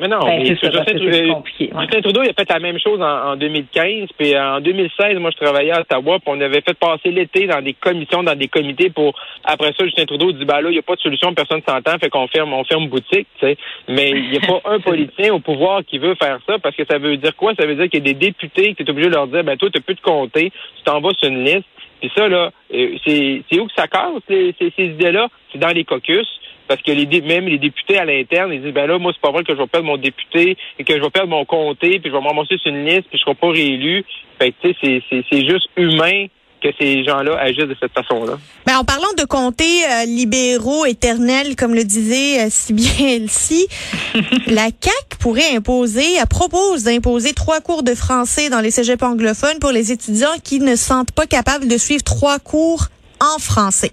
Mais 0.00 0.08
non, 0.08 0.18
Ben, 0.20 0.38
mais 0.42 0.46
ça, 0.56 0.70
Justin, 0.70 0.84
Trudeau- 0.84 1.34
compliqué, 1.34 1.70
ouais. 1.74 1.80
Justin 1.82 2.00
Trudeau, 2.00 2.22
il 2.22 2.30
a 2.30 2.32
fait 2.32 2.48
la 2.50 2.58
même 2.58 2.78
chose 2.78 3.00
en, 3.02 3.32
en 3.32 3.36
2015. 3.36 4.08
Puis 4.18 4.34
euh, 4.34 4.56
en 4.56 4.60
2016, 4.60 5.18
moi, 5.18 5.30
je 5.30 5.44
travaillais 5.44 5.72
à 5.72 5.80
Ottawa, 5.82 6.18
puis 6.18 6.28
on 6.28 6.40
avait 6.40 6.62
fait 6.62 6.74
passer 6.78 7.10
l'été 7.10 7.46
dans 7.46 7.60
des 7.62 7.74
commissions, 7.74 8.22
dans 8.22 8.34
des 8.34 8.48
comités 8.48 8.90
pour... 8.90 9.14
Après 9.44 9.72
ça, 9.78 9.84
Justin 9.84 10.06
Trudeau 10.06 10.32
dit, 10.32 10.44
ben 10.44 10.60
là, 10.60 10.70
il 10.70 10.72
n'y 10.72 10.78
a 10.78 10.82
pas 10.82 10.94
de 10.96 11.00
solution, 11.00 11.34
personne 11.34 11.60
s'entend, 11.68 11.98
fait 11.98 12.08
qu'on 12.08 12.26
ferme, 12.28 12.52
on 12.52 12.64
ferme 12.64 12.88
boutique, 12.88 13.28
tu 13.38 13.46
sais. 13.46 13.56
Mais 13.88 14.10
il 14.10 14.30
n'y 14.30 14.38
a 14.38 14.40
pas 14.40 14.60
un 14.70 14.80
politicien 14.80 15.34
au 15.34 15.40
pouvoir 15.40 15.82
qui 15.84 15.98
veut 15.98 16.14
faire 16.14 16.38
ça, 16.48 16.58
parce 16.58 16.74
que 16.74 16.84
ça 16.90 16.98
veut 16.98 17.16
dire 17.18 17.36
quoi? 17.36 17.52
Ça 17.58 17.66
veut 17.66 17.74
dire 17.74 17.88
qu'il 17.90 18.06
y 18.06 18.10
a 18.10 18.12
des 18.12 18.18
députés 18.18 18.74
qui 18.74 18.82
est 18.82 18.90
obligé 18.90 19.08
de 19.10 19.14
leur 19.14 19.26
dire, 19.26 19.44
ben 19.44 19.56
toi, 19.56 19.68
tu 19.70 19.78
n'as 19.78 19.82
plus 19.84 19.94
de 19.96 20.00
comté, 20.00 20.50
tu 20.76 20.82
t'en 20.84 21.00
vas 21.00 21.10
sur 21.18 21.28
une 21.28 21.44
liste. 21.44 21.64
Puis 22.00 22.10
ça, 22.16 22.26
là, 22.28 22.50
euh, 22.72 22.88
c'est 23.04 23.42
c'est 23.50 23.60
où 23.60 23.66
que 23.66 23.72
ça 23.76 23.86
casse, 23.86 24.22
les- 24.30 24.54
ces, 24.58 24.72
ces 24.74 24.84
idées-là? 24.86 25.28
C'est 25.52 25.58
dans 25.58 25.68
les 25.68 25.84
caucus. 25.84 26.26
Parce 26.70 26.82
que 26.82 26.92
les, 26.92 27.04
dé- 27.06 27.20
même 27.20 27.46
les 27.48 27.58
députés 27.58 27.98
à 27.98 28.04
l'interne, 28.04 28.52
ils 28.52 28.62
disent 28.62 28.72
ben 28.72 28.86
là, 28.86 28.96
moi, 29.00 29.10
c'est 29.12 29.20
pas 29.20 29.32
vrai 29.32 29.42
que 29.42 29.52
je 29.52 29.58
vais 29.60 29.66
perdre 29.66 29.86
mon 29.88 29.96
député 29.96 30.56
et 30.78 30.84
que 30.84 30.96
je 30.96 31.02
vais 31.02 31.10
perdre 31.10 31.28
mon 31.30 31.44
comté, 31.44 31.98
puis 31.98 32.10
je 32.10 32.16
vais 32.16 32.22
me 32.22 32.28
ramasser 32.28 32.58
sur 32.58 32.70
une 32.70 32.84
liste, 32.86 33.08
puis 33.10 33.18
je 33.18 33.24
serai 33.24 33.34
pas 33.34 33.50
réélu. 33.50 34.04
Fait 34.38 34.52
que 34.52 34.56
tu 34.62 34.68
sais, 34.68 34.76
c'est- 34.80 35.02
c'est 35.10 35.24
c'est 35.28 35.44
juste 35.50 35.66
humain 35.76 36.26
que 36.62 36.68
ces 36.78 37.02
gens-là 37.04 37.38
agissent 37.40 37.64
de 37.66 37.76
cette 37.80 37.92
façon-là. 37.92 38.34
Ben, 38.66 38.76
en 38.78 38.84
parlant 38.84 39.08
de 39.18 39.24
comtés 39.24 39.64
euh, 39.90 40.04
libéraux 40.04 40.84
éternels, 40.86 41.56
comme 41.56 41.74
le 41.74 41.82
disait 41.84 42.40
euh, 42.44 42.46
si 42.50 42.72
bien 42.72 42.92
Elsie, 43.16 43.66
la 44.46 44.66
CAQ 44.66 45.16
pourrait 45.18 45.56
imposer, 45.56 46.04
elle 46.20 46.26
propose 46.28 46.84
d'imposer 46.84 47.32
trois 47.32 47.60
cours 47.60 47.82
de 47.82 47.94
français 47.96 48.48
dans 48.48 48.60
les 48.60 48.70
cégeps 48.70 49.02
anglophones 49.02 49.58
pour 49.60 49.72
les 49.72 49.90
étudiants 49.90 50.36
qui 50.44 50.60
ne 50.60 50.76
se 50.76 50.84
sentent 50.84 51.12
pas 51.12 51.26
capables 51.26 51.66
de 51.66 51.78
suivre 51.78 52.02
trois 52.04 52.38
cours 52.38 52.84
en 53.20 53.38
français. 53.40 53.90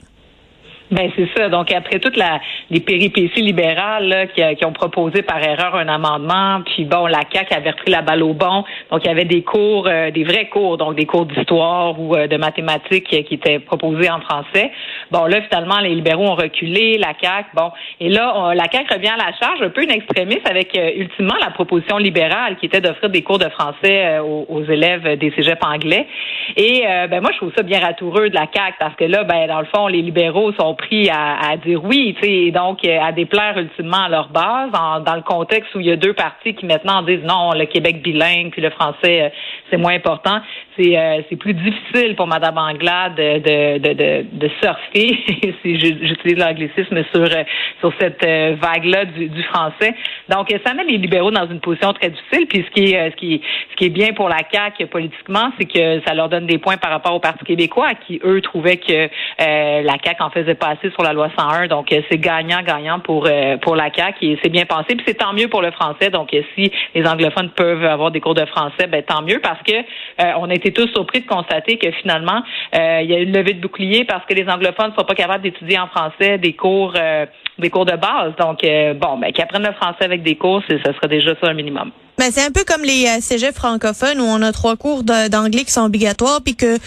Ben 0.90 1.12
c'est 1.18 1.28
ça. 1.36 1.50
Donc 1.50 1.72
après 1.74 2.00
toutes 2.00 2.18
les 2.70 2.80
péripéties 2.80 3.42
libérales 3.42 4.08
là, 4.08 4.28
qui, 4.28 4.42
qui 4.56 4.66
ont 4.66 4.72
proposé 4.72 5.22
par 5.22 5.44
erreur 5.44 5.76
un 5.76 5.90
amendement, 5.90 6.62
puis 6.66 6.86
bon, 6.86 7.08
la 7.08 7.22
CAQ 7.30 7.54
avait 7.54 7.72
repris 7.72 7.92
la 7.92 8.02
balle 8.02 8.24
au 8.24 8.34
bon. 8.34 8.64
Donc 8.90 9.04
il 9.04 9.08
y 9.08 9.10
avait 9.10 9.26
des 9.26 9.44
cours, 9.44 9.88
euh, 9.88 10.12
des 10.12 10.24
vrais 10.24 10.48
cours, 10.48 10.78
donc 10.78 10.96
des 10.96 11.06
cours 11.06 11.26
d'histoire 11.26 12.00
ou 12.00 12.16
euh, 12.16 12.28
de 12.28 12.38
mathématiques 12.38 13.14
euh, 13.14 13.24
qui 13.24 13.34
étaient 13.34 13.60
proposés 13.60 14.10
en 14.10 14.22
français. 14.22 14.72
Bon 15.12 15.26
là 15.26 15.42
finalement 15.42 15.80
les 15.80 15.94
libéraux 15.94 16.28
ont 16.28 16.36
reculé, 16.36 16.98
la 16.98 17.14
CAQ, 17.20 17.50
bon, 17.54 17.72
et 18.00 18.08
là 18.08 18.54
la 18.56 18.64
CAQ 18.72 18.94
revient 18.94 19.10
à 19.10 19.18
la 19.18 19.34
charge, 19.38 19.62
un 19.62 19.70
peu 19.70 19.84
une 19.84 19.92
extrémiste 19.92 20.48
avec 20.50 20.76
euh, 20.78 20.92
ultimement 20.96 21.36
la 21.42 21.52
proposition 21.52 21.98
libérale 21.98 22.56
qui 22.58 22.66
était 22.66 22.82
d'offrir 22.82 23.10
des 23.10 23.24
cours 23.24 23.40
de 23.40 23.50
français 23.50 24.06
euh, 24.06 24.22
aux, 24.22 24.46
aux 24.48 24.64
élèves 24.64 25.18
des 25.18 25.32
cégeps 25.32 25.64
anglais. 25.66 26.08
Et 26.56 26.84
euh, 26.88 27.08
ben 27.08 27.22
moi 27.22 27.32
je 27.34 27.38
trouve 27.38 27.52
ça 27.56 27.64
bien 27.64 27.80
ratoureux 27.80 28.30
de 28.30 28.36
la 28.36 28.48
CAQ 28.54 28.76
parce 28.80 28.96
que 28.96 29.04
là 29.04 29.26
ben 29.26 29.48
dans 29.48 29.60
le 29.60 29.66
fond 29.66 29.88
les 29.88 30.02
libéraux 30.02 30.54
sont 30.54 30.77
pris 30.78 31.10
à, 31.10 31.50
à 31.50 31.58
dire 31.58 31.84
oui, 31.84 32.16
et 32.24 32.52
donc 32.52 32.86
euh, 32.86 33.00
à 33.02 33.12
déplaire 33.12 33.58
ultimement 33.58 34.04
à 34.06 34.10
leur 34.10 34.30
base 34.30 34.72
dans 35.04 35.16
le 35.16 35.22
contexte 35.22 35.74
où 35.76 35.80
il 35.80 35.88
y 35.88 35.92
a 35.92 35.96
deux 35.96 36.14
partis 36.14 36.54
qui 36.54 36.66
maintenant 36.66 37.02
disent 37.02 37.24
non, 37.24 37.54
le 37.54 37.66
Québec 37.66 38.02
bilingue 38.02 38.52
puis 38.52 38.62
le 38.62 38.70
français 38.70 39.24
euh, 39.24 39.30
c'est 39.70 39.78
moins 39.78 39.94
important. 39.94 40.40
C'est 40.78 40.98
euh, 40.98 41.22
plus 41.40 41.54
difficile 41.54 42.16
pour 42.16 42.28
Madame 42.28 42.58
Anglade 42.58 43.16
de 43.16 43.40
de 43.40 43.78
de, 43.80 44.26
de, 44.32 44.50
surfer, 44.62 45.18
si 45.62 45.80
j'utilise 45.80 46.38
l'anglicisme 46.38 47.04
sur 47.12 47.24
euh, 47.24 47.44
sur 47.80 47.92
cette 48.00 48.24
euh, 48.24 48.56
vague 48.62 48.86
là 48.86 49.06
du, 49.06 49.28
du 49.28 49.44
français. 49.44 49.96
Donc 50.30 50.52
euh, 50.52 50.60
ça 50.66 50.74
met 50.74 50.84
les 50.84 50.98
libéraux 50.98 51.32
dans 51.32 51.48
une 51.48 51.60
position 51.60 51.94
très 51.94 52.10
difficile. 52.10 52.48
Puis 52.48 52.66
ce 52.68 52.72
qui 52.72 52.94
est 52.94 53.12
ce 53.12 53.16
qui 53.16 53.42
ce 53.72 53.76
qui 53.76 53.86
est 53.86 53.90
bien 53.90 54.14
pour 54.14 54.30
la 54.30 54.40
CAQ 54.52 54.88
politiquement, 54.88 55.52
c'est 55.58 55.66
que 55.66 56.02
ça 56.06 56.14
leur 56.14 56.30
donne 56.30 56.46
des 56.46 56.58
points 56.58 56.78
par 56.78 56.92
rapport 56.92 57.16
au 57.16 57.20
Parti 57.20 57.44
québécois 57.44 57.94
qui 58.06 58.20
eux 58.24 58.42
trouvaient 58.42 58.78
que 58.78 58.94
euh, 58.94 59.82
la 59.82 59.96
CAQ 60.04 60.22
en 60.22 60.30
faisait 60.30 60.56
pas 60.56 60.70
assez 60.70 60.92
sur 60.92 61.04
la 61.04 61.14
loi 61.14 61.30
101. 61.38 61.68
Donc 61.68 61.88
c'est 61.90 62.18
gagnant 62.18 62.62
gagnant 62.62 63.00
pour 63.00 63.28
pour 63.62 63.76
la 63.76 63.92
CAQ 63.94 64.26
et 64.26 64.40
c'est 64.44 64.50
bien 64.50 64.66
pensé. 64.66 64.96
Puis 64.96 65.04
c'est 65.08 65.18
tant 65.18 65.34
mieux 65.34 65.48
pour 65.48 65.62
le 65.62 65.72
français. 65.72 66.10
Donc 66.10 66.36
si 66.56 66.72
les 66.94 67.08
anglophones 67.08 67.50
peuvent 67.50 67.84
avoir 67.84 68.12
des 68.12 68.20
cours 68.20 68.36
de 68.36 68.46
français, 68.46 68.88
ben 68.88 69.04
tant 69.04 69.22
mieux 69.22 69.40
parce 69.40 69.62
que 69.64 69.74
euh, 69.74 70.34
on 70.40 70.50
a 70.50 70.54
été 70.54 70.67
tous 70.72 70.88
surpris 70.88 71.22
de 71.22 71.28
constater 71.28 71.78
que 71.78 71.92
finalement 71.92 72.42
euh, 72.76 73.00
il 73.02 73.10
y 73.10 73.16
a 73.16 73.20
une 73.20 73.34
levée 73.34 73.54
de 73.54 73.62
bouclier 73.62 74.06
parce 74.06 74.26
que 74.26 74.34
les 74.34 74.48
anglophones 74.48 74.92
ne 74.92 74.96
sont 74.96 75.06
pas 75.06 75.16
capables 75.16 75.44
d'étudier 75.44 75.80
en 75.80 75.88
français 75.88 76.38
des 76.38 76.54
cours 76.54 76.94
euh, 76.96 77.26
des 77.58 77.70
cours 77.70 77.86
de 77.86 77.96
base. 77.96 78.36
Donc 78.40 78.64
euh, 78.64 78.94
bon, 78.94 79.18
ben 79.18 79.32
qu'ils 79.32 79.44
apprennent 79.44 79.66
le 79.66 79.74
français 79.74 80.04
avec 80.06 80.24
des 80.24 80.36
cours, 80.36 80.62
ça 80.68 80.94
serait 80.94 81.08
déjà 81.08 81.34
ça 81.42 81.50
un 81.50 81.54
minimum. 81.54 81.92
Ben, 82.20 82.32
c'est 82.32 82.44
un 82.44 82.50
peu 82.52 82.64
comme 82.64 82.82
les 82.84 83.06
euh, 83.06 83.22
cégeps 83.22 83.56
francophones 83.56 84.20
où 84.20 84.24
on 84.24 84.42
a 84.42 84.52
trois 84.52 84.76
cours 84.76 85.04
d'anglais 85.04 85.64
qui 85.64 85.72
sont 85.72 85.84
obligatoires 85.86 86.42
puis 86.44 86.56
que 86.56 86.78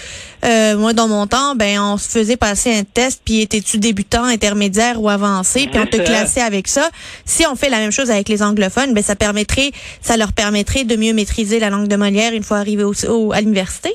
euh, 0.44 0.76
moi 0.76 0.92
dans 0.92 1.06
mon 1.06 1.28
temps 1.28 1.54
ben 1.54 1.78
on 1.80 1.96
se 1.99 2.08
faisait 2.08 2.37
passer 2.37 2.76
un 2.76 2.82
test 2.82 3.22
puis 3.25 3.40
étais-tu 3.42 3.78
débutant, 3.78 4.25
intermédiaire 4.25 5.00
ou 5.00 5.08
avancé 5.08 5.68
puis 5.70 5.78
on 5.80 5.87
te 5.87 5.99
classait 6.04 6.40
avec 6.40 6.66
ça. 6.66 6.88
Si 7.25 7.46
on 7.46 7.54
fait 7.54 7.68
la 7.68 7.78
même 7.78 7.92
chose 7.92 8.10
avec 8.10 8.28
les 8.28 8.42
anglophones, 8.42 8.92
ben 8.92 9.04
ça 9.04 9.14
permettrait 9.14 9.70
ça 10.00 10.16
leur 10.16 10.32
permettrait 10.32 10.82
de 10.82 10.96
mieux 10.96 11.12
maîtriser 11.12 11.60
la 11.60 11.70
langue 11.70 11.87
de 11.87 11.94
Molière 11.96 12.32
une 12.32 12.42
fois 12.42 12.58
arrivés 12.58 12.82
au, 12.84 12.92
au- 13.08 13.32
à 13.32 13.40
l'université. 13.40 13.94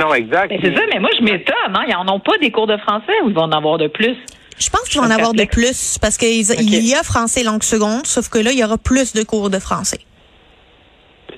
Non, 0.00 0.14
exact. 0.14 0.50
C'est 0.62 0.74
ça, 0.74 0.80
mais 0.94 0.98
moi 0.98 1.10
je 1.18 1.24
m'étonne, 1.24 1.74
hein? 1.74 1.84
Ils 1.88 1.94
en 1.94 2.08
ont 2.14 2.20
pas 2.20 2.38
des 2.40 2.50
cours 2.50 2.66
de 2.68 2.78
français 2.78 3.12
ou 3.24 3.28
ils 3.28 3.34
vont 3.34 3.42
en 3.42 3.52
avoir 3.52 3.76
de 3.76 3.88
plus? 3.88 4.16
Je 4.58 4.70
pense 4.70 4.88
qu'ils 4.88 4.98
vont 5.00 5.06
en 5.06 5.10
avoir 5.10 5.34
de 5.34 5.44
plus 5.44 5.98
parce 6.00 6.16
qu'il 6.16 6.40
y 6.42 6.94
a 6.94 7.02
français 7.02 7.42
langue 7.42 7.62
seconde, 7.62 8.06
sauf 8.06 8.28
que 8.30 8.38
là 8.38 8.50
il 8.50 8.58
y 8.58 8.64
aura 8.64 8.78
plus 8.78 9.12
de 9.12 9.22
cours 9.24 9.50
de 9.50 9.58
français. 9.58 10.00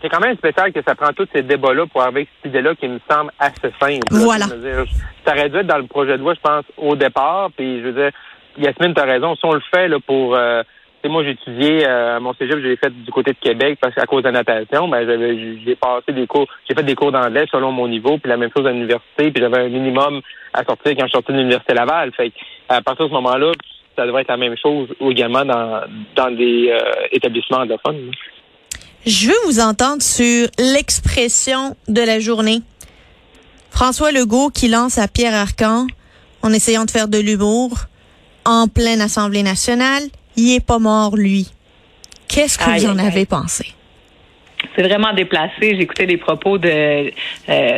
C'est 0.00 0.09
quand 0.09 0.21
même 0.21 0.37
spécial 0.37 0.73
que 0.73 0.80
ça 0.87 0.95
prend 0.95 1.12
tous 1.12 1.28
ces 1.35 1.42
débats-là 1.42 1.87
pour 1.87 2.02
arriver 2.02 2.21
avec 2.21 2.28
cette 2.37 2.50
idée-là 2.50 2.75
qui 2.75 2.88
me 2.88 3.00
semble 3.11 3.30
assez 3.38 3.73
simple. 3.80 4.07
Voilà. 4.11 4.47
Je 4.50 4.57
dire, 4.57 4.85
ça 5.25 5.33
aurait 5.33 5.49
dû 5.49 5.57
être 5.57 5.66
dans 5.66 5.78
le 5.78 5.87
projet 5.87 6.12
de 6.12 6.23
loi, 6.23 6.35
je 6.35 6.40
pense, 6.40 6.64
au 6.76 6.97
départ. 6.97 7.50
Puis 7.57 7.80
je 7.80 7.87
veux 7.87 7.92
dire, 7.92 8.11
Yasmine, 8.59 8.95
tu 8.95 9.00
as 9.00 9.04
raison. 9.04 9.35
Si 9.37 9.45
on 9.45 9.52
le 9.52 9.62
fait 9.73 9.88
là, 9.88 9.99
pour 10.00 10.35
euh, 10.35 10.62
moi 11.09 11.25
j'ai 11.25 11.30
étudié 11.30 11.87
euh, 11.87 12.16
à 12.16 12.21
mon 12.21 12.35
cégep, 12.35 12.59
j'ai 12.62 12.76
fait 12.76 12.90
du 12.90 13.11
côté 13.11 13.33
de 13.33 13.38
Québec 13.38 13.78
parce 13.80 13.95
qu'à 13.95 14.07
cause 14.07 14.23
de 14.23 14.28
la 14.28 14.33
natation, 14.33 14.88
ben 14.88 15.07
j'avais 15.07 15.59
j'ai 15.64 15.76
passé 15.76 16.12
des 16.12 16.26
cours, 16.26 16.47
j'ai 16.69 16.75
fait 16.75 16.83
des 16.83 16.95
cours 16.95 17.12
d'anglais 17.12 17.47
selon 17.50 17.73
mon 17.73 17.88
niveau, 17.88 18.19
puis 18.19 18.28
la 18.28 18.37
même 18.37 18.50
chose 18.54 18.66
à 18.66 18.73
l'université, 18.73 19.30
puis 19.30 19.42
j'avais 19.42 19.64
un 19.64 19.69
minimum 19.69 20.21
à 20.52 20.64
sortir 20.64 20.92
quand 20.99 21.07
je 21.07 21.12
sortais 21.12 21.33
de 21.33 21.38
l'université 21.38 21.75
Laval. 21.75 22.12
Fait 22.12 22.30
que, 22.30 22.37
à 22.69 22.83
partir 22.83 23.07
de 23.07 23.11
ce 23.11 23.14
moment-là, 23.14 23.52
ça 23.97 24.07
devrait 24.07 24.23
être 24.23 24.28
la 24.28 24.37
même 24.37 24.57
chose 24.57 24.88
également 25.00 25.45
dans 25.45 25.83
dans 26.16 26.30
des 26.30 26.71
euh, 26.71 27.07
établissements 27.12 27.59
anglophones. 27.59 28.11
Je 29.07 29.28
veux 29.28 29.35
vous 29.47 29.61
entendre 29.61 30.02
sur 30.02 30.49
l'expression 30.59 31.75
de 31.88 32.02
la 32.02 32.21
journée. 32.21 32.61
François 33.71 34.12
Legault 34.12 34.50
qui 34.50 34.69
lance 34.69 34.99
à 34.99 35.09
Pierre 35.09 35.35
Arcan 35.35 35.87
en 36.42 36.52
essayant 36.52 36.85
de 36.85 36.90
faire 36.90 37.09
de 37.09 37.19
l'humour 37.19 37.71
en 38.45 38.69
pleine 38.69 39.00
Assemblée 39.00 39.42
nationale. 39.42 40.02
Il 40.37 40.54
est 40.54 40.64
pas 40.64 40.78
mort, 40.78 41.16
lui. 41.16 41.50
Qu'est-ce 42.28 42.59
que 42.59 42.64
Aïe, 42.64 42.80
vous 42.80 42.90
en 42.90 42.99
aïe, 42.99 43.07
avez 43.07 43.26
pensé? 43.26 43.73
C'est 44.76 44.83
vraiment 44.83 45.14
déplacé. 45.14 45.52
J'ai 45.61 45.80
écouté 45.80 46.04
les 46.04 46.19
propos 46.19 46.59
de 46.59 46.69
euh, 46.69 47.11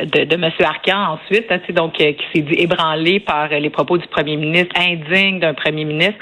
de, 0.04 0.24
de 0.24 0.34
M. 0.34 0.50
Arcan 0.64 1.18
ensuite, 1.18 1.46
hein, 1.50 1.60
donc 1.70 2.00
euh, 2.00 2.12
qui 2.12 2.24
s'est 2.32 2.42
dit 2.42 2.54
ébranlé 2.54 3.20
par 3.20 3.52
euh, 3.52 3.58
les 3.60 3.70
propos 3.70 3.96
du 3.96 4.06
premier 4.08 4.36
ministre, 4.36 4.74
indigne 4.76 5.38
d'un 5.38 5.54
premier 5.54 5.84
ministre. 5.84 6.18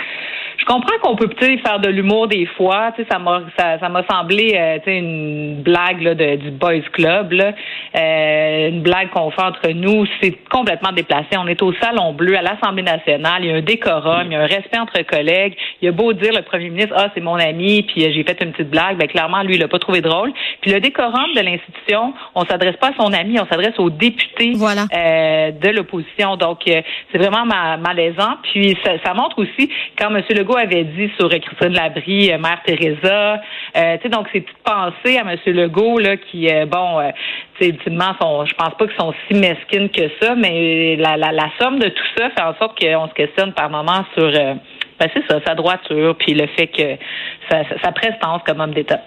Je 0.70 0.74
comprends 0.76 0.98
qu'on 1.02 1.16
peut 1.16 1.26
peut-être 1.26 1.66
faire 1.66 1.80
de 1.80 1.88
l'humour 1.88 2.28
des 2.28 2.46
fois. 2.46 2.92
Ça 3.10 3.18
m'a 3.18 3.42
ça, 3.58 3.80
ça 3.80 3.88
m'a 3.88 4.04
semblé 4.08 4.52
euh, 4.54 4.78
une 4.86 5.62
blague 5.62 6.00
là, 6.00 6.14
de, 6.14 6.36
du 6.36 6.52
boys 6.52 6.78
club, 6.92 7.32
là. 7.32 7.52
Euh, 7.96 8.68
une 8.68 8.80
blague 8.82 9.10
qu'on 9.10 9.32
fait 9.32 9.42
entre 9.42 9.68
nous. 9.70 10.06
C'est 10.22 10.36
complètement 10.48 10.92
déplacé. 10.92 11.30
On 11.36 11.48
est 11.48 11.60
au 11.60 11.72
salon 11.82 12.12
bleu 12.12 12.36
à 12.38 12.42
l'Assemblée 12.42 12.84
nationale. 12.84 13.44
Il 13.44 13.50
y 13.50 13.52
a 13.52 13.56
un 13.56 13.62
décorum, 13.62 14.26
il 14.26 14.32
y 14.32 14.36
a 14.36 14.42
un 14.42 14.46
respect 14.46 14.78
entre 14.78 15.02
collègues. 15.02 15.56
Il 15.82 15.88
a 15.88 15.92
beau 15.92 16.12
dire 16.12 16.32
le 16.32 16.42
premier 16.42 16.70
ministre, 16.70 16.94
ah 16.96 17.08
c'est 17.14 17.20
mon 17.20 17.34
ami, 17.34 17.82
puis 17.82 18.04
euh, 18.04 18.12
j'ai 18.14 18.22
fait 18.22 18.40
une 18.40 18.52
petite 18.52 18.70
blague. 18.70 18.96
Ben 18.96 19.08
clairement 19.08 19.42
lui 19.42 19.54
il 19.56 19.60
l'a 19.60 19.66
pas 19.66 19.80
trouvé 19.80 20.00
drôle. 20.02 20.32
Puis 20.60 20.70
le 20.70 20.78
décorum 20.78 21.34
de 21.34 21.40
l'institution, 21.40 22.14
on 22.36 22.44
s'adresse 22.44 22.76
pas 22.76 22.90
à 22.90 22.94
son 22.96 23.12
ami, 23.12 23.40
on 23.40 23.46
s'adresse 23.46 23.76
aux 23.78 23.90
députés 23.90 24.52
Voilà. 24.54 24.82
euh, 24.96 25.50
de 25.50 25.68
l'opposition. 25.70 26.36
Donc, 26.36 26.60
euh, 26.68 26.80
c'est 27.10 27.18
vraiment 27.18 27.44
ma- 27.44 27.76
malaisant. 27.76 28.36
Puis, 28.44 28.76
ça, 28.84 28.92
ça 29.04 29.14
montre 29.14 29.36
aussi, 29.40 29.68
quand 29.98 30.14
M. 30.14 30.22
Legault 30.30 30.58
avait 30.60 30.84
dit 30.84 31.10
sur 31.18 31.28
Christine 31.28 31.74
Labrie, 31.74 32.32
euh, 32.32 32.38
Mère 32.38 32.60
Teresa, 32.64 33.40
euh, 33.76 33.96
tu 33.96 34.02
sais, 34.02 34.08
donc 34.08 34.26
ces 34.32 34.40
petites 34.40 34.62
pensées 34.64 35.18
à 35.18 35.22
M. 35.22 35.36
Legault, 35.46 35.98
là, 35.98 36.16
qui, 36.16 36.48
euh, 36.50 36.66
bon, 36.66 37.00
euh, 37.00 37.10
tu 37.58 37.64
sais, 37.64 37.70
ultimement, 37.70 38.14
sont, 38.20 38.44
je 38.46 38.54
pense 38.54 38.74
pas 38.78 38.86
qu'ils 38.86 38.96
sont 38.98 39.14
si 39.28 39.34
mesquines 39.34 39.88
que 39.90 40.10
ça, 40.20 40.34
mais 40.34 40.96
la, 40.96 41.16
la, 41.16 41.32
la 41.32 41.50
somme 41.60 41.78
de 41.78 41.88
tout 41.88 42.04
ça 42.16 42.30
fait 42.30 42.42
en 42.42 42.54
sorte 42.56 42.78
qu'on 42.78 43.08
se 43.08 43.14
questionne 43.14 43.52
par 43.52 43.70
moments 43.70 44.04
sur, 44.14 44.24
euh, 44.24 44.54
ben, 44.98 45.08
c'est 45.14 45.26
ça, 45.28 45.40
sa 45.46 45.54
droiture, 45.54 46.16
puis 46.18 46.34
le 46.34 46.46
fait 46.48 46.66
que 46.66 46.96
sa, 47.50 47.64
sa- 47.68 47.78
sa 47.82 47.92
prestance 47.92 48.42
comme 48.46 48.60
homme 48.60 48.74
d'État. 48.74 49.00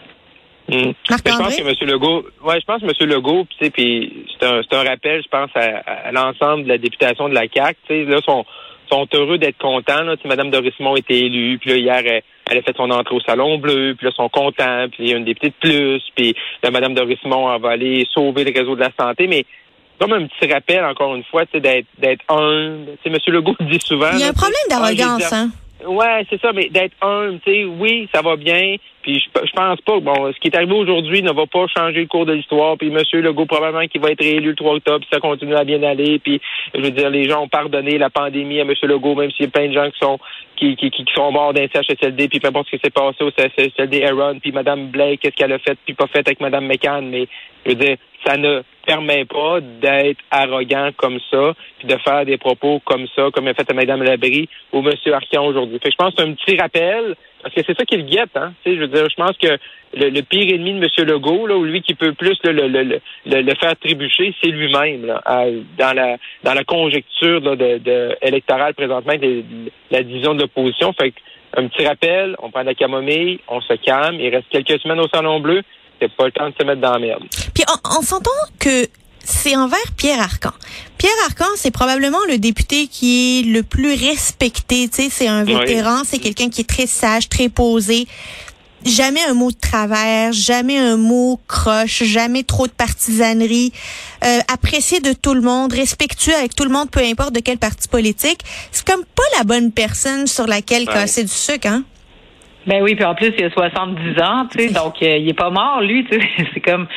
Mm. 0.70 0.76
Mais 0.76 0.94
je 1.10 1.38
pense 1.38 1.56
que 1.58 1.62
M. 1.62 1.90
Legault, 1.90 2.24
ouais, 2.44 2.60
je 2.60 2.66
pense 2.66 2.82
que 2.82 2.86
M. 2.86 3.10
Legault, 3.10 3.46
tu 3.58 3.66
sais, 3.66 3.70
puis 3.70 4.26
c'est 4.40 4.48
un, 4.48 4.62
c'est 4.64 4.76
un 4.78 4.84
rappel, 4.90 5.22
je 5.22 5.28
pense, 5.28 5.50
à, 5.56 6.08
à 6.08 6.12
l'ensemble 6.14 6.64
de 6.64 6.70
la 6.70 6.78
députation 6.78 7.28
de 7.30 7.34
la 7.36 7.48
CAC. 7.48 7.76
Tu 7.88 8.06
sais, 8.06 8.10
là, 8.10 8.20
sont, 8.26 8.46
sont 8.90 9.08
heureux 9.14 9.38
d'être 9.38 9.58
contents. 9.58 10.04
Là. 10.04 10.16
Tu 10.16 10.24
sais, 10.24 10.28
Mme 10.28 10.50
Dorismont 10.50 10.96
a 10.96 11.00
été 11.00 11.26
élue, 11.26 11.58
puis 11.60 11.72
là, 11.72 11.76
hier, 11.78 12.02
elle, 12.06 12.22
elle 12.50 12.58
a 12.58 12.62
fait 12.62 12.76
son 12.76 12.90
entrée 12.92 13.16
au 13.16 13.22
Salon 13.22 13.58
Bleu, 13.58 13.96
puis 13.98 14.06
là, 14.06 14.12
ils 14.14 14.16
sont 14.16 14.30
contents, 14.30 14.88
puis 14.92 15.04
il 15.04 15.10
y 15.10 15.14
a 15.14 15.18
une 15.18 15.26
députée 15.26 15.50
de 15.50 15.56
plus, 15.60 16.04
puis 16.16 16.36
là, 16.62 16.72
Mme 16.72 16.94
Dorismont, 16.94 17.54
elle 17.54 17.62
va 17.62 17.70
aller 17.70 18.08
sauver 18.12 18.44
le 18.44 18.52
réseau 18.58 18.76
de 18.76 18.82
la 18.82 18.92
santé, 19.00 19.28
mais 19.28 19.46
comme 20.00 20.14
un 20.14 20.28
petit 20.28 20.52
rappel, 20.52 20.84
encore 20.84 21.16
une 21.16 21.24
fois, 21.24 21.46
tu 21.46 21.54
sais, 21.54 21.60
d'être 21.62 21.88
d'être 21.98 22.24
humble. 22.28 22.98
Tu 23.04 23.10
sais, 23.12 23.16
M. 23.16 23.34
Legault 23.34 23.56
dit 23.62 23.80
souvent... 23.80 24.12
Il 24.14 24.20
y 24.20 24.24
a 24.24 24.30
un 24.30 24.34
problème 24.34 24.56
ah, 24.66 24.70
d'arrogance, 24.70 25.30
dit- 25.30 25.36
hein? 25.36 25.50
Ouais, 25.88 26.26
c'est 26.30 26.40
ça, 26.42 26.54
mais 26.54 26.70
d'être 26.70 26.96
humble, 27.02 27.40
tu 27.46 27.52
sais, 27.52 27.66
oui, 27.66 28.08
ça 28.14 28.22
va 28.22 28.36
bien, 28.36 28.76
puis 29.02 29.20
je, 29.20 29.46
je 29.46 29.52
pense 29.52 29.82
pas, 29.82 30.00
bon, 30.00 30.32
ce 30.32 30.40
qui 30.40 30.48
est 30.48 30.56
arrivé 30.56 30.74
aujourd'hui 30.74 31.22
ne 31.22 31.32
va 31.32 31.46
pas 31.46 31.66
changer 31.68 32.02
le 32.02 32.08
cours 32.08 32.26
de 32.26 32.34
l'histoire, 32.34 32.78
puis 32.78 32.88
M. 32.88 33.00
Legault, 33.22 33.46
probablement, 33.46 33.86
qui 33.88 33.98
va 33.98 34.12
être 34.12 34.24
réélu 34.24 34.50
le 34.50 34.56
3 34.56 34.76
octobre, 34.76 35.06
ça 35.12 35.20
continue 35.20 35.56
à 35.56 35.64
bien 35.64 35.84
aller, 35.84 36.20
puis, 36.20 36.42
je 36.74 36.82
veux 36.82 36.92
dire, 36.92 37.10
les 37.10 37.28
gens 37.28 37.44
ont 37.44 37.48
pardonné 37.48 37.98
la 37.98 38.10
pandémie 38.10 38.60
à 38.60 38.64
M. 38.64 38.74
Legault, 38.84 39.16
même 39.16 39.32
s'il 39.32 39.46
y 39.46 39.48
a 39.48 39.52
plein 39.52 39.68
de 39.68 39.74
gens 39.74 39.90
qui 39.90 40.00
sont 40.00 40.20
qui, 40.56 40.76
qui, 40.76 40.92
qui 40.92 41.06
sont 41.14 41.32
morts 41.32 41.54
d'un 41.54 41.68
CHSLD, 41.68 42.28
puis 42.30 42.40
peu 42.40 42.48
importe 42.48 42.68
ce 42.68 42.78
qui 42.78 42.82
s'est 42.84 42.92
passé 42.92 43.24
au 43.24 43.32
CHSLD 43.32 44.04
Aaron, 44.04 44.40
puis 44.40 44.52
Mme 44.52 44.88
Blake, 44.88 45.20
qu'est-ce 45.22 45.36
qu'elle 45.36 45.52
a 45.52 45.60
fait, 45.60 45.78
puis 45.86 45.94
pas 45.94 46.08
fait 46.08 46.20
avec 46.20 46.40
Mme 46.40 46.68
McCann, 46.68 47.10
mais, 47.10 47.28
je 47.66 47.72
veux 47.72 47.76
dire, 47.76 47.98
ça 48.26 48.38
ne 48.38 48.62
permet 48.86 49.26
pas 49.26 49.60
d'être 49.62 50.20
arrogant 50.32 50.90
comme 50.98 51.20
ça, 51.32 51.54
puis 51.80 51.88
de 51.88 51.98
faire 51.98 52.26
des 52.26 52.38
propos 52.38 52.82
comme 52.86 53.08
ça, 53.16 53.30
comme 53.34 53.48
a 53.48 53.54
fait 53.54 53.70
à 53.70 53.74
Mme 53.74 54.04
Labrie 54.04 54.50
ou 54.72 54.80
M. 54.80 54.94
Arcan 55.14 55.46
aujourd'hui. 55.46 55.80
Fait 55.80 55.90
que 55.90 55.94
je 55.94 55.98
pense 55.98 56.14
que 56.14 56.22
c'est 56.22 56.30
un 56.30 56.34
petit 56.34 56.58
rappel, 56.58 57.16
parce 57.42 57.56
que 57.56 57.62
c'est 57.66 57.78
ça 57.78 57.86
qui 57.86 57.98
le 57.98 58.04
guette, 58.04 58.36
hein. 58.36 58.54
Tu 58.64 58.72
sais, 58.72 58.76
je 58.76 58.82
veux 58.82 58.88
dire, 58.88 59.08
je 59.10 59.16
pense 59.16 59.38
que 59.38 59.58
le, 59.96 60.22
pire 60.22 60.54
ennemi 60.54 60.80
de 60.80 60.86
M. 60.86 61.08
Legault, 61.08 61.48
là, 61.48 61.56
ou 61.56 61.64
lui 61.64 61.82
qui 61.82 61.94
peut 61.94 62.14
plus 62.14 62.38
le, 62.44 63.56
faire 63.56 63.76
trébucher, 63.78 64.34
c'est 64.42 64.50
lui-même, 64.50 65.06
là, 65.06 65.22
à- 65.26 65.46
dans 65.78 65.94
la 65.94 66.18
dans 66.44 66.54
la 66.54 66.64
conjecture 66.64 67.40
là, 67.42 67.56
de, 67.56 67.78
de 67.78 68.16
électorale 68.22 68.74
présentement 68.74 69.14
de, 69.16 69.20
de 69.20 69.72
la 69.92 70.04
division 70.04 70.34
de 70.34 70.42
l'opposition. 70.42 70.94
Fait 70.94 71.12
que, 71.12 71.20
un 71.56 71.68
petit 71.68 71.86
rappel, 71.86 72.36
on 72.42 72.50
prend 72.50 72.62
de 72.62 72.68
la 72.68 72.74
camomille, 72.74 73.40
on 73.48 73.62
se 73.62 73.74
calme, 73.74 74.20
il 74.20 74.30
reste 74.30 74.50
quelques 74.50 74.80
semaines 74.82 75.00
au 75.00 75.08
Salon 75.08 75.40
Bleu, 75.40 75.62
c'est 76.00 76.12
pas 76.16 76.26
le 76.26 76.32
temps 76.32 76.50
de 76.50 76.54
se 76.60 76.64
mettre 76.66 76.82
dans 76.82 76.92
la 76.94 77.00
merde. 77.00 77.24
Puis 77.54 77.64
on, 77.70 77.98
on 78.00 78.02
s'entend 78.02 78.30
que 78.60 78.88
c'est 79.24 79.56
envers 79.56 79.80
Pierre 79.96 80.20
Arcan. 80.22 80.52
Pierre 80.98 81.12
Arcan, 81.26 81.46
c'est 81.56 81.72
probablement 81.72 82.20
le 82.28 82.38
député 82.38 82.88
qui 82.88 83.40
est 83.40 83.44
le 83.44 83.64
plus 83.64 83.94
respecté. 83.94 84.90
Tu 84.90 85.04
sais, 85.04 85.10
c'est 85.10 85.28
un 85.28 85.46
Oui. 85.46 85.54
vétéran, 85.56 86.02
c'est 86.06 86.20
quelqu'un 86.20 86.50
qui 86.50 86.62
est 86.62 86.70
très 86.70 86.88
sage, 86.88 87.30
très 87.30 87.50
posé. 87.50 88.06
Jamais 88.86 89.24
un 89.30 89.34
mot 89.34 89.50
de 89.50 89.56
travers, 89.58 90.34
jamais 90.34 90.78
un 90.78 90.98
mot 90.98 91.40
croche, 91.48 92.04
jamais 92.04 92.44
trop 92.44 92.68
de 92.68 92.72
partisanerie, 92.74 93.72
euh, 94.26 94.40
apprécié 94.52 95.00
de 95.00 95.14
tout 95.14 95.34
le 95.34 95.40
monde, 95.40 95.72
respectueux 95.72 96.36
avec 96.36 96.54
tout 96.54 96.66
le 96.66 96.70
monde, 96.70 96.92
peu 96.92 97.00
importe 97.00 97.32
de 97.32 97.40
quel 97.40 97.58
parti 97.58 97.88
politique. 97.88 98.42
C'est 98.74 98.86
comme 98.86 99.06
pas 99.06 99.24
la 99.38 99.46
bonne 99.46 99.72
personne 99.72 100.28
sur 100.28 100.48
laquelle 100.48 100.86
casser 100.86 101.24
du 101.24 101.32
sucre, 101.32 101.68
hein? 101.70 101.86
Ben 102.66 102.82
oui, 102.82 102.96
puis 102.96 103.04
en 103.06 103.14
plus, 103.16 103.34
il 103.38 103.44
a 103.46 103.50
70 103.50 104.22
ans, 104.22 104.48
tu 104.52 104.60
sais, 104.68 104.74
donc 104.74 104.96
euh, 105.02 105.18
il 105.18 105.30
est 105.30 105.34
pas 105.38 105.50
mort, 105.50 105.82
lui, 105.82 106.06
tu 106.06 106.20
sais, 106.20 106.28
c'est 106.54 106.60
comme, 106.62 106.88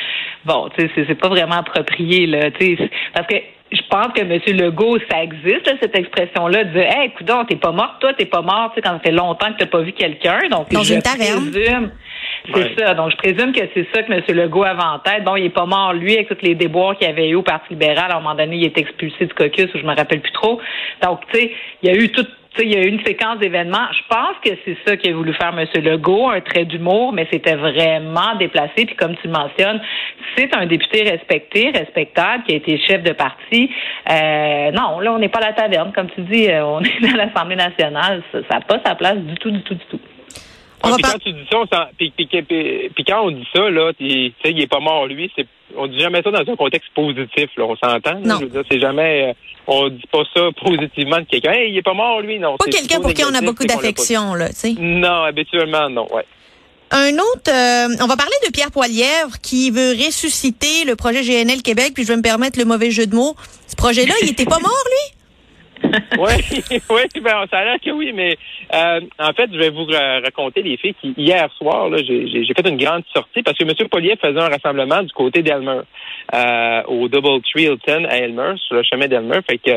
bon, 0.44 0.68
tu 0.76 0.87
sais, 0.88 0.90
c'est- 1.08 1.14
pas 1.16 1.28
vraiment 1.28 1.56
approprié, 1.56 2.26
là, 2.26 2.50
tu 2.52 2.76
sais, 2.76 2.90
parce 3.12 3.26
que 3.26 3.37
je 3.73 3.80
pense 3.90 4.08
que 4.14 4.20
M. 4.20 4.40
Legault, 4.58 4.96
ça 5.11 5.25
existe, 5.25 5.66
là, 5.66 5.73
cette 5.82 5.96
expression-là, 5.99 6.64
de 6.64 6.70
dire, 6.70 6.87
hey, 6.88 7.08
écoute, 7.08 7.28
t'es 7.49 7.56
pas 7.56 7.73
mort, 7.73 7.96
toi, 7.99 8.12
t'es 8.14 8.26
pas 8.26 8.42
mort, 8.42 8.70
tu 8.70 8.76
sais, 8.76 8.82
quand 8.82 8.92
ça 8.92 9.00
fait 9.00 9.11
longtemps 9.12 9.52
que 9.52 9.58
t'as 9.58 9.66
pas 9.66 9.80
vu 9.80 9.92
quelqu'un, 9.92 10.38
donc 10.50 10.70
Dans 10.70 10.82
je 10.85 10.94
une 10.94 11.02
taverne. 11.02 11.50
présume, 11.50 11.90
c'est 12.46 12.54
Ouais. 12.54 12.75
ça, 12.78 12.94
donc 12.94 13.11
je 13.11 13.16
présume 13.16 13.52
que 13.52 13.62
c'est 13.75 13.88
ça 13.92 14.04
que 14.04 14.12
M. 14.12 14.23
Legault 14.28 14.62
avait 14.62 14.80
en 14.80 15.00
tête. 15.00 15.25
Bon, 15.25 15.35
il 15.35 15.46
est 15.46 15.50
pas 15.50 15.66
mort, 15.66 15.92
lui, 15.94 16.14
avec 16.14 16.28
tous 16.28 16.46
les 16.46 16.54
déboires 16.54 16.96
qu'il 16.96 17.08
y 17.08 17.11
avait 17.11 17.28
eu 17.28 17.35
au 17.35 17.42
Parti 17.42 17.70
libéral, 17.70 18.08
à 18.12 18.16
un 18.18 18.20
moment 18.20 18.37
donné, 18.37 18.54
il 18.56 18.64
est 18.66 18.78
expulsé 18.78 19.26
du 19.26 19.35
caucus, 19.35 19.66
ou 19.75 19.78
je 19.78 19.82
me 19.85 19.96
rappelle 19.96 20.20
plus 20.20 20.30
trop, 20.32 20.61
donc, 21.02 21.23
tu 21.32 21.40
sais, 21.40 21.52
il 21.82 21.88
y 21.90 21.92
a 21.92 21.96
eu 22.00 22.08
tout 22.11 22.23
tu 22.23 22.30
sais, 22.30 22.35
il 22.62 22.72
y 22.72 22.76
a 22.76 22.82
eu 22.82 22.88
une 22.88 23.04
séquence 23.04 23.38
d'événements. 23.38 23.86
Je 23.92 24.02
pense 24.08 24.36
que 24.44 24.50
c'est 24.64 24.76
ça 24.86 24.96
qu'a 24.96 25.12
voulu 25.12 25.32
faire 25.34 25.56
M. 25.56 25.66
Legault, 25.82 26.30
un 26.30 26.40
trait 26.40 26.64
d'humour, 26.64 27.12
mais 27.12 27.26
c'était 27.30 27.56
vraiment 27.56 28.34
déplacé. 28.38 28.86
Puis 28.86 28.96
comme 28.96 29.16
tu 29.16 29.26
le 29.26 29.32
mentionnes, 29.32 29.80
c'est 30.36 30.54
un 30.56 30.66
député 30.66 31.02
respecté, 31.02 31.70
respectable, 31.70 32.44
qui 32.44 32.54
a 32.54 32.56
été 32.56 32.78
chef 32.78 33.02
de 33.02 33.12
parti. 33.12 33.70
Euh, 34.10 34.70
non, 34.72 35.00
là, 35.00 35.12
on 35.12 35.18
n'est 35.18 35.28
pas 35.28 35.40
à 35.40 35.48
la 35.48 35.52
taverne. 35.52 35.92
Comme 35.92 36.10
tu 36.10 36.22
dis, 36.22 36.48
euh, 36.48 36.64
on 36.64 36.80
est 36.82 37.12
à 37.12 37.16
l'Assemblée 37.16 37.56
nationale. 37.56 38.22
Ça 38.32 38.40
n'a 38.50 38.60
pas 38.60 38.80
sa 38.84 38.94
place 38.94 39.18
du 39.18 39.34
tout, 39.34 39.50
du 39.50 39.62
tout, 39.62 39.75
du 39.75 39.84
tout. 39.90 40.00
On 40.83 40.88
Ouais, 40.88 40.92
va 40.92 40.97
puis 40.97 41.12
quand 41.12 41.18
tu 41.18 41.33
dis 41.33 41.47
ça, 41.50 41.59
on 41.59 41.66
s'en- 41.66 41.88
puis, 41.97 42.12
puis- 42.16 42.26
puis- 42.26 42.42
puis 42.95 43.04
quand 43.04 43.23
on 43.25 43.30
dit 43.30 43.47
ça, 43.54 43.68
là, 43.71 43.92
tu 43.99 44.06
sais, 44.42 44.50
il 44.52 44.61
est 44.61 44.66
pas 44.66 44.80
mort 44.80 45.06
lui, 45.06 45.30
c'est 45.35 45.47
on 45.76 45.87
dit 45.88 45.99
jamais 45.99 46.23
ça 46.23 46.30
dans 46.30 46.52
un 46.52 46.56
contexte 46.56 46.90
positif, 46.95 47.50
là, 47.56 47.64
on 47.64 47.76
s'entend. 47.76 48.12
là. 48.12 48.21
Non. 48.23 48.37
Je 48.38 48.45
veux 48.45 48.50
dire, 48.50 48.62
c'est 48.71 48.78
jamais 48.80 49.30
euh, 49.30 49.33
on 49.66 49.88
dit 49.88 50.02
pas 50.12 50.23
ça 50.35 50.42
positivement 50.64 51.18
de 51.18 51.25
quelqu'un. 51.25 51.52
Hey, 51.52 51.73
il 51.73 51.78
est 51.78 51.83
pas 51.83 51.95
mort 51.95 52.21
lui, 52.21 52.38
non. 52.38 52.56
Pas 52.56 52.66
quelqu'un 52.66 53.00
pour 53.00 53.12
qui 53.12 53.25
on 53.25 53.35
a 53.35 53.40
beaucoup 53.40 53.64
d'affection, 53.64 54.35
là, 54.35 54.49
tu 54.50 54.54
sais. 54.54 54.75
Non, 54.78 55.23
habituellement, 55.25 55.88
non, 55.90 56.06
ouais. 56.14 56.25
Un 56.92 57.14
autre, 57.14 57.50
euh, 57.50 57.97
on 58.00 58.06
va 58.06 58.16
parler 58.16 58.37
de 58.47 58.52
Pierre 58.52 58.71
Poilièvre 58.71 59.40
qui 59.42 59.73
veut 59.73 59.90
ressusciter 59.90 60.85
le 60.87 60.95
projet 60.95 61.23
GNL 61.23 61.61
Québec, 61.62 61.92
puis 61.95 62.04
je 62.04 62.09
vais 62.09 62.16
me 62.16 62.23
permettre 62.23 62.59
le 62.61 62.64
mauvais 62.64 62.92
jeu 62.92 63.06
de 63.09 63.14
mots. 63.16 63.35
Ce 63.66 63.75
projet-là, 63.75 64.14
il 64.23 64.28
était 64.30 64.45
pas 64.45 64.61
mort, 64.61 64.71
lui? 64.87 65.15
oui, 66.18 66.62
oui, 66.90 67.21
ben, 67.23 67.45
ça 67.50 67.59
a 67.59 67.64
l'air 67.64 67.76
que 67.85 67.90
oui, 67.90 68.12
mais 68.14 68.37
euh, 68.75 69.00
en 69.18 69.33
fait, 69.33 69.50
je 69.52 69.59
vais 69.59 69.71
vous 69.71 69.85
ra- 69.85 70.21
raconter 70.21 70.62
les 70.62 70.76
filles 70.76 70.95
qui, 71.00 71.14
hier 71.16 71.49
soir, 71.56 71.90
j'ai 71.99 72.45
fait 72.54 72.68
une 72.68 72.78
grande 72.78 73.04
sortie 73.14 73.42
parce 73.42 73.56
que 73.59 73.64
M. 73.64 73.88
Polier 73.88 74.16
faisait 74.16 74.40
un 74.40 74.49
rassemblement 74.49 75.02
du 75.02 75.12
côté 75.12 75.42
d'Elmer, 75.42 75.80
euh, 76.35 76.83
au 76.88 77.09
Double 77.09 77.42
Tree 77.42 77.64
Hilton 77.64 78.04
à 78.09 78.16
Elmer, 78.16 78.54
sur 78.56 78.76
le 78.76 78.83
chemin 78.83 79.06
d'Elmer. 79.06 79.40
Fait 79.49 79.59
que 79.59 79.71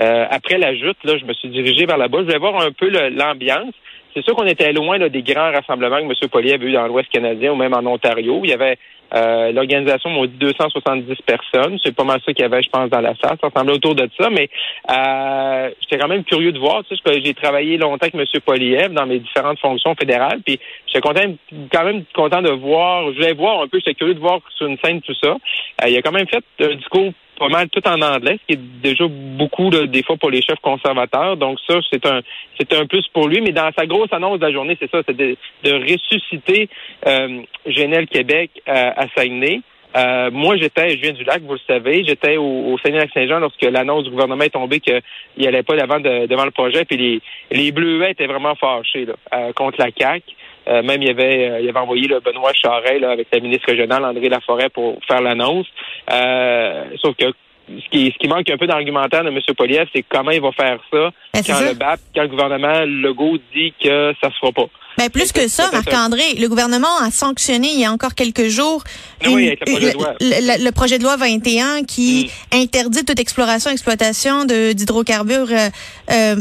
euh, 0.00 0.26
après 0.30 0.58
la 0.58 0.74
joute, 0.74 0.98
là, 1.04 1.16
je 1.18 1.24
me 1.24 1.32
suis 1.34 1.48
dirigé 1.48 1.86
vers 1.86 1.98
là-bas. 1.98 2.18
Je 2.20 2.32
vais 2.32 2.38
voir 2.38 2.60
un 2.60 2.72
peu 2.72 2.88
l'ambiance. 3.10 3.74
C'est 4.14 4.24
sûr 4.24 4.34
qu'on 4.34 4.46
était 4.46 4.72
loin 4.72 4.98
là, 4.98 5.08
des 5.08 5.22
grands 5.22 5.50
rassemblements 5.52 5.98
que 5.98 6.04
M. 6.04 6.28
Polly 6.30 6.52
avait 6.52 6.66
eu 6.66 6.72
dans 6.72 6.86
l'Ouest 6.86 7.08
canadien 7.08 7.52
ou 7.52 7.56
même 7.56 7.74
en 7.74 7.84
Ontario. 7.86 8.40
Il 8.44 8.50
y 8.50 8.52
avait 8.52 8.78
euh, 9.14 9.52
l'organisation 9.52 10.10
m'a 10.10 10.26
dit 10.26 10.36
270 10.38 11.16
personnes. 11.26 11.78
C'est 11.84 11.94
pas 11.94 12.04
mal 12.04 12.20
ça 12.24 12.32
qu'il 12.32 12.42
y 12.42 12.46
avait, 12.46 12.62
je 12.62 12.70
pense, 12.70 12.90
dans 12.90 13.00
la 13.00 13.14
salle. 13.16 13.36
Ça 13.40 13.48
ressemblait 13.48 13.74
autour 13.74 13.94
de 13.94 14.08
ça, 14.18 14.30
mais 14.30 14.48
euh, 14.90 15.70
j'étais 15.80 15.98
quand 15.98 16.08
même 16.08 16.24
curieux 16.24 16.52
de 16.52 16.58
voir. 16.58 16.82
Tu 16.88 16.96
sais, 16.96 17.22
j'ai 17.22 17.34
travaillé 17.34 17.76
longtemps 17.76 18.06
avec 18.06 18.14
M. 18.14 18.40
Poliev 18.44 18.92
dans 18.92 19.06
mes 19.06 19.18
différentes 19.20 19.60
fonctions 19.60 19.94
fédérales, 19.94 20.40
puis 20.44 20.58
j'étais 20.86 21.00
content, 21.00 21.34
quand 21.72 21.84
même 21.84 22.04
content 22.14 22.42
de 22.42 22.50
voir. 22.50 23.10
Je 23.12 23.16
voulais 23.16 23.34
voir 23.34 23.62
un 23.62 23.68
peu, 23.68 23.78
j'étais 23.78 23.94
curieux 23.94 24.14
de 24.14 24.20
voir 24.20 24.40
sur 24.56 24.66
une 24.66 24.78
scène 24.78 25.00
tout 25.00 25.14
ça. 25.22 25.30
Euh, 25.30 25.88
il 25.88 25.96
a 25.96 26.02
quand 26.02 26.12
même 26.12 26.28
fait 26.28 26.44
un 26.60 26.74
discours 26.74 27.12
pas 27.38 27.48
mal 27.48 27.68
tout 27.68 27.86
en 27.86 28.00
anglais, 28.00 28.38
ce 28.40 28.46
qui 28.46 28.60
est 28.60 28.82
déjà 28.82 29.04
beaucoup 29.08 29.70
des 29.70 30.02
fois 30.02 30.16
pour 30.16 30.30
les 30.30 30.42
chefs 30.42 30.60
conservateurs. 30.60 31.36
Donc 31.36 31.58
ça, 31.68 31.78
c'est 31.90 32.04
un 32.06 32.20
c'est 32.58 32.72
un 32.74 32.86
plus 32.86 33.06
pour 33.12 33.28
lui. 33.28 33.40
Mais 33.40 33.52
dans 33.52 33.70
sa 33.76 33.86
grosse 33.86 34.12
annonce 34.12 34.38
de 34.38 34.46
la 34.46 34.52
journée, 34.52 34.76
c'est 34.80 34.90
ça, 34.90 35.02
c'est 35.06 35.16
de, 35.16 35.36
ressusciter 35.64 36.68
euh, 37.06 37.42
Genel 37.66 38.06
Québec 38.06 38.50
euh, 38.68 38.90
à 38.96 39.06
Saguenay. 39.16 39.60
Euh, 39.96 40.30
moi, 40.32 40.56
j'étais, 40.56 40.90
je 40.90 41.00
viens 41.00 41.12
du 41.12 41.22
lac, 41.22 41.42
vous 41.42 41.52
le 41.52 41.60
savez, 41.68 42.02
j'étais 42.04 42.36
au, 42.36 42.72
au 42.72 42.78
Saguenay-Lac-Saint-Jean 42.78 43.38
lorsque 43.38 43.62
l'annonce 43.62 44.04
du 44.04 44.10
gouvernement 44.10 44.42
est 44.42 44.50
tombée 44.50 44.80
qu'il 44.80 45.00
n'allait 45.38 45.62
pas 45.62 45.76
devant, 45.76 46.00
devant 46.00 46.44
le 46.44 46.50
projet, 46.50 46.84
puis 46.84 46.96
les, 46.96 47.20
les 47.52 47.70
Bleuets 47.70 48.10
étaient 48.10 48.26
vraiment 48.26 48.56
fâchés 48.56 49.04
là, 49.04 49.14
euh, 49.32 49.52
contre 49.52 49.78
la 49.78 49.90
CAQ. 49.96 50.24
Euh, 50.68 50.82
même 50.82 51.02
il 51.02 51.10
avait, 51.10 51.50
euh, 51.50 51.60
il 51.60 51.68
avait 51.68 51.78
envoyé 51.78 52.08
le 52.08 52.20
Benoît 52.20 52.52
Charret 52.54 52.98
là, 52.98 53.10
avec 53.10 53.28
la 53.32 53.40
ministre 53.40 53.68
régionale 53.68 54.04
André 54.04 54.28
Laforêt 54.28 54.70
pour 54.70 54.98
faire 55.06 55.20
l'annonce. 55.20 55.66
Euh, 56.10 56.84
sauf 57.02 57.14
que 57.16 57.26
ce 57.68 57.88
qui, 57.90 58.12
ce 58.12 58.18
qui 58.18 58.28
manque 58.28 58.48
un 58.50 58.56
peu 58.56 58.66
d'argumentaire 58.66 59.24
de 59.24 59.30
M. 59.30 59.38
Poliev, 59.56 59.88
c'est 59.94 60.04
comment 60.08 60.30
il 60.30 60.40
va 60.40 60.52
faire 60.52 60.78
ça 60.92 61.10
ben, 61.32 61.42
quand 61.46 61.60
le 61.60 61.74
BAP, 61.74 62.00
quand 62.14 62.22
le 62.22 62.28
gouvernement 62.28 62.80
Legault 62.86 63.38
dit 63.54 63.72
que 63.82 64.14
ça 64.20 64.30
se 64.30 64.38
fera 64.38 64.52
pas. 64.52 64.66
Ben, 64.98 65.10
plus 65.10 65.32
que 65.32 65.48
ça, 65.48 65.70
Marc-André, 65.72 66.22
le 66.38 66.46
gouvernement 66.48 66.96
a 67.00 67.10
sanctionné 67.10 67.68
il 67.74 67.80
y 67.80 67.84
a 67.84 67.90
encore 67.90 68.14
quelques 68.14 68.48
jours 68.48 68.84
ah 69.22 69.28
le, 69.28 69.56
projet 69.56 69.92
le, 70.20 70.70
projet 70.70 70.98
de 70.98 71.02
loi 71.02 71.16
21 71.16 71.82
qui 71.84 72.30
mm. 72.52 72.56
interdit 72.56 73.04
toute 73.04 73.18
exploration, 73.18 73.70
exploitation 73.70 74.44
d'hydrocarbures 74.44 75.50
euh, 75.50 76.36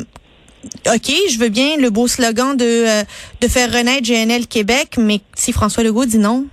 OK, 0.88 1.12
je 1.29 1.39
veux 1.39 1.50
bien 1.50 1.77
le 1.77 1.89
beau 1.89 2.08
slogan 2.08 2.55
de, 2.55 2.63
euh, 2.63 3.03
de 3.41 3.48
faire 3.48 3.70
renaître 3.72 4.03
GNL 4.03 4.48
Québec, 4.48 4.96
mais 4.98 5.20
si 5.34 5.51
François 5.51 5.84
Legault 5.84 6.05
dit 6.05 6.17
non, 6.17 6.46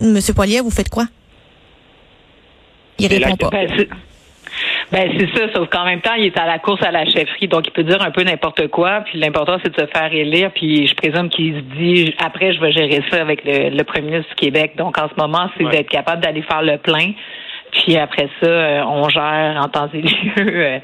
Monsieur 0.00 0.34
Poilier, 0.34 0.60
vous 0.60 0.70
faites 0.70 0.88
quoi? 0.88 1.04
Il 2.98 3.06
répond 3.08 3.36
pas. 3.36 3.50
Ben, 4.90 5.12
c'est 5.18 5.38
ça, 5.38 5.52
sauf 5.54 5.68
qu'en 5.68 5.84
même 5.84 6.00
temps, 6.00 6.14
il 6.14 6.26
est 6.26 6.38
à 6.38 6.46
la 6.46 6.58
course 6.58 6.82
à 6.82 6.90
la 6.90 7.04
chefferie, 7.04 7.46
donc 7.46 7.66
il 7.66 7.70
peut 7.72 7.84
dire 7.84 8.00
un 8.00 8.10
peu 8.10 8.22
n'importe 8.22 8.68
quoi, 8.68 9.02
puis 9.02 9.18
l'important, 9.18 9.58
c'est 9.62 9.74
de 9.74 9.80
se 9.80 9.86
faire 9.86 10.12
élire, 10.12 10.50
puis 10.52 10.86
je 10.86 10.94
présume 10.94 11.28
qu'il 11.28 11.54
se 11.54 11.60
dit, 11.76 12.14
après, 12.18 12.54
je 12.54 12.60
vais 12.60 12.72
gérer 12.72 13.02
ça 13.10 13.20
avec 13.20 13.42
le, 13.44 13.82
premier 13.82 14.10
ministre 14.10 14.30
du 14.30 14.34
Québec. 14.36 14.72
Donc, 14.76 14.96
en 14.98 15.08
ce 15.08 15.14
moment, 15.20 15.50
c'est 15.58 15.68
d'être 15.68 15.90
capable 15.90 16.22
d'aller 16.22 16.42
faire 16.42 16.62
le 16.62 16.78
plein, 16.78 17.12
puis 17.78 17.96
après 17.96 18.28
ça, 18.40 18.46
euh, 18.46 18.82
on 18.84 19.08
gère 19.08 19.60
en 19.62 19.68
temps 19.68 19.88
et 19.92 20.00
lieu 20.02 20.10
euh, 20.38 20.78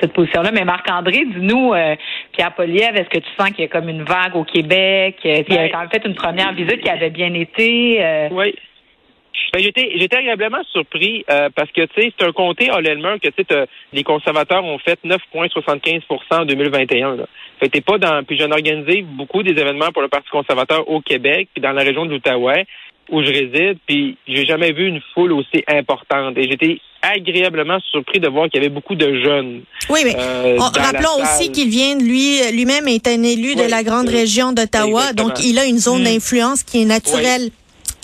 cette 0.00 0.12
position-là. 0.12 0.50
Mais 0.52 0.64
Marc-André, 0.64 1.24
dis-nous, 1.24 1.72
euh, 1.72 1.96
Pierre 2.32 2.54
Poliev, 2.54 2.94
est-ce 2.96 3.08
que 3.08 3.18
tu 3.18 3.30
sens 3.38 3.50
qu'il 3.50 3.60
y 3.60 3.64
a 3.64 3.68
comme 3.68 3.88
une 3.88 4.04
vague 4.04 4.36
au 4.36 4.44
Québec? 4.44 5.18
il 5.24 5.30
a 5.30 5.42
ben, 5.42 5.70
quand 5.72 5.80
même 5.80 5.90
fait 5.90 6.04
une 6.04 6.14
première 6.14 6.52
visite 6.52 6.80
qui 6.80 6.90
avait 6.90 7.10
bien 7.10 7.32
été. 7.34 8.28
Oui. 8.30 8.54
Ben, 9.52 9.60
j'étais, 9.60 9.92
j'étais 9.96 10.16
agréablement 10.16 10.62
surpris 10.72 11.24
parce 11.28 11.70
que 11.70 11.82
tu 11.86 12.02
sais, 12.02 12.12
c'est 12.18 12.26
un 12.26 12.32
comté 12.32 12.70
à 12.70 12.80
l'Elmer 12.80 13.18
que 13.22 13.28
tu 13.28 13.44
sais, 13.48 13.66
les 13.92 14.02
conservateurs 14.02 14.64
ont 14.64 14.78
fait 14.78 14.98
9,75 15.04 16.02
en 16.30 16.44
2021. 16.44 17.16
Là. 17.16 17.24
Fait 17.60 17.68
t'es 17.68 17.80
pas 17.80 17.98
dans. 17.98 18.24
Puis 18.24 18.36
j'en 18.36 18.48
ai 18.48 18.52
organisé 18.52 19.02
beaucoup 19.02 19.42
des 19.42 19.52
événements 19.52 19.92
pour 19.92 20.02
le 20.02 20.08
Parti 20.08 20.28
conservateur 20.28 20.88
au 20.88 21.00
Québec, 21.00 21.48
puis 21.54 21.62
dans 21.62 21.72
la 21.72 21.82
région 21.82 22.04
de 22.04 22.10
l'Outaouais 22.10 22.66
où 23.10 23.22
je 23.22 23.28
réside, 23.28 23.78
puis 23.86 24.16
j'ai 24.26 24.44
jamais 24.46 24.72
vu 24.72 24.86
une 24.86 25.00
foule 25.12 25.32
aussi 25.32 25.62
importante. 25.68 26.36
Et 26.36 26.48
j'étais 26.48 26.78
agréablement 27.02 27.78
surpris 27.90 28.18
de 28.18 28.28
voir 28.28 28.48
qu'il 28.48 28.62
y 28.62 28.64
avait 28.64 28.74
beaucoup 28.74 28.94
de 28.94 29.22
jeunes. 29.22 29.62
Oui, 29.90 30.00
mais 30.04 30.16
euh, 30.16 30.56
rappelons 30.58 31.22
aussi 31.22 31.52
qu'il 31.52 31.68
vient 31.68 31.96
lui 31.98 32.40
lui-même 32.52 32.88
est 32.88 33.06
un 33.06 33.22
élu 33.22 33.54
de 33.54 33.68
la 33.68 33.82
grande 33.82 34.08
région 34.08 34.52
d'Ottawa, 34.52 35.12
donc 35.12 35.44
il 35.44 35.58
a 35.58 35.66
une 35.66 35.78
zone 35.78 36.00
hmm. 36.00 36.04
d'influence 36.04 36.62
qui 36.62 36.82
est 36.82 36.86
naturelle. 36.86 37.50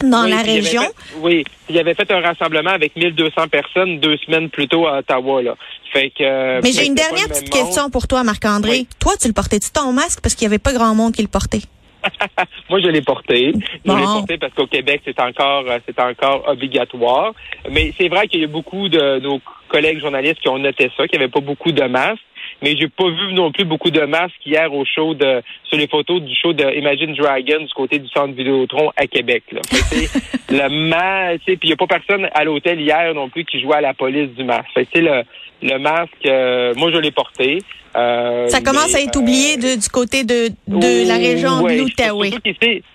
Dans 0.02 0.22
la 0.22 0.40
région. 0.40 0.80
oui, 1.20 1.44
il 1.68 1.78
avait 1.78 1.92
fait 1.92 2.10
un 2.10 2.20
rassemblement 2.20 2.70
avec 2.70 2.96
1200 2.96 3.48
personnes 3.48 4.00
deux 4.00 4.16
semaines 4.24 4.48
plus 4.48 4.66
tôt 4.66 4.86
à 4.86 5.00
Ottawa. 5.00 5.42
Là. 5.42 5.56
Fait 5.92 6.08
que, 6.08 6.22
euh, 6.22 6.60
Mais 6.62 6.72
j'ai 6.72 6.86
une 6.86 6.94
dernière 6.94 7.28
petite 7.28 7.50
question 7.50 7.90
pour 7.90 8.08
toi, 8.08 8.24
Marc-André. 8.24 8.86
Toi, 8.98 9.12
tu 9.20 9.28
le 9.28 9.34
portais-tu 9.34 9.70
ton 9.70 9.92
masque? 9.92 10.20
Parce 10.22 10.34
qu'il 10.34 10.48
n'y 10.48 10.54
avait 10.54 10.58
pas 10.58 10.72
grand 10.72 10.94
monde 10.94 11.12
qui 11.12 11.20
le 11.20 11.28
portait? 11.28 11.60
Moi, 12.70 12.80
je 12.80 12.88
l'ai 12.88 13.02
porté. 13.02 13.52
Je 13.84 13.92
l'ai 13.92 14.04
porté 14.04 14.38
parce 14.38 14.54
qu'au 14.54 14.66
Québec, 14.66 15.02
c'est 15.04 15.20
encore, 15.20 15.64
euh, 15.68 15.78
c'est 15.86 16.00
encore 16.00 16.44
obligatoire. 16.48 17.32
Mais 17.70 17.92
c'est 17.98 18.08
vrai 18.08 18.28
qu'il 18.28 18.40
y 18.40 18.44
a 18.44 18.48
beaucoup 18.48 18.88
de 18.88 19.18
nos 19.20 19.40
collègues 19.68 20.00
journalistes 20.00 20.40
qui 20.40 20.48
ont 20.48 20.58
noté 20.58 20.90
ça, 20.96 21.06
qu'il 21.06 21.18
n'y 21.18 21.24
avait 21.24 21.32
pas 21.32 21.40
beaucoup 21.40 21.72
de 21.72 21.82
masques. 21.84 22.22
Mais 22.62 22.76
j'ai 22.78 22.88
pas 22.88 23.08
vu 23.08 23.32
non 23.32 23.52
plus 23.52 23.64
beaucoup 23.64 23.90
de 23.90 24.02
masques 24.02 24.44
hier 24.44 24.72
au 24.72 24.84
show 24.84 25.14
de 25.14 25.42
sur 25.64 25.78
les 25.78 25.86
photos 25.86 26.20
du 26.20 26.34
show 26.34 26.52
de 26.52 26.64
Imagine 26.76 27.14
Dragon 27.14 27.60
du 27.60 27.72
côté 27.74 27.98
du 27.98 28.08
centre 28.08 28.34
Vidéotron 28.34 28.90
à 28.96 29.06
Québec. 29.06 29.44
Là. 29.52 29.60
le 30.50 30.68
masque, 30.88 31.44
puis 31.44 31.58
il 31.62 31.66
n'y 31.68 31.72
a 31.72 31.76
pas 31.76 31.86
personne 31.86 32.28
à 32.34 32.44
l'hôtel 32.44 32.80
hier 32.80 33.14
non 33.14 33.28
plus 33.28 33.44
qui 33.44 33.60
jouait 33.60 33.76
à 33.76 33.80
la 33.80 33.94
police 33.94 34.30
du 34.30 34.44
masque. 34.44 34.68
Fait 34.74 34.88
le, 35.00 35.22
le 35.62 35.78
masque, 35.78 36.26
euh, 36.26 36.74
moi 36.76 36.90
je 36.92 36.98
l'ai 36.98 37.10
porté. 37.10 37.58
Euh, 37.96 38.48
ça 38.48 38.60
commence 38.60 38.94
à 38.94 39.00
être 39.00 39.16
oublié 39.16 39.56
de, 39.56 39.80
du 39.80 39.88
côté 39.88 40.22
de, 40.22 40.48
de 40.68 41.08
la 41.08 41.16
région 41.16 41.60
de 41.62 41.72
l'Outaouais. 41.72 42.30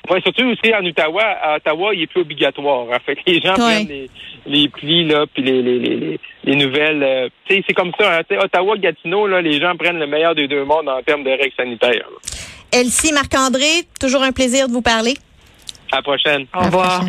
Oui, 0.09 0.21
surtout 0.23 0.45
aussi 0.45 0.73
en 0.73 0.85
Ottawa. 0.85 1.23
À 1.23 1.55
Ottawa, 1.57 1.93
il 1.93 2.03
est 2.03 2.07
plus 2.07 2.21
obligatoire. 2.21 2.87
En 2.87 2.99
fait, 3.05 3.17
les 3.27 3.41
gens 3.41 3.55
prennent 3.55 3.87
les, 3.87 4.09
les, 4.45 4.69
plis 4.69 5.03
là, 5.05 5.25
puis 5.33 5.43
les, 5.43 5.61
les, 5.61 5.79
les, 5.79 6.19
les 6.45 6.55
nouvelles. 6.55 7.03
Euh, 7.03 7.29
sais, 7.49 7.63
c'est 7.67 7.73
comme 7.73 7.91
ça. 7.99 8.19
Hein, 8.19 8.37
Ottawa, 8.41 8.77
Gatineau, 8.77 9.27
là, 9.27 9.41
les 9.41 9.59
gens 9.59 9.75
prennent 9.75 9.99
le 9.99 10.07
meilleur 10.07 10.33
des 10.33 10.47
deux 10.47 10.63
mondes 10.63 10.87
en 10.87 11.01
termes 11.01 11.23
de 11.23 11.31
règles 11.31 11.55
sanitaires. 11.57 12.07
Elsie, 12.71 13.11
Marc-André, 13.11 13.83
toujours 13.99 14.23
un 14.23 14.31
plaisir 14.31 14.67
de 14.67 14.73
vous 14.73 14.81
parler. 14.81 15.15
À 15.91 15.97
la 15.97 16.01
prochaine. 16.01 16.45
Au 16.55 16.63
revoir. 16.63 17.03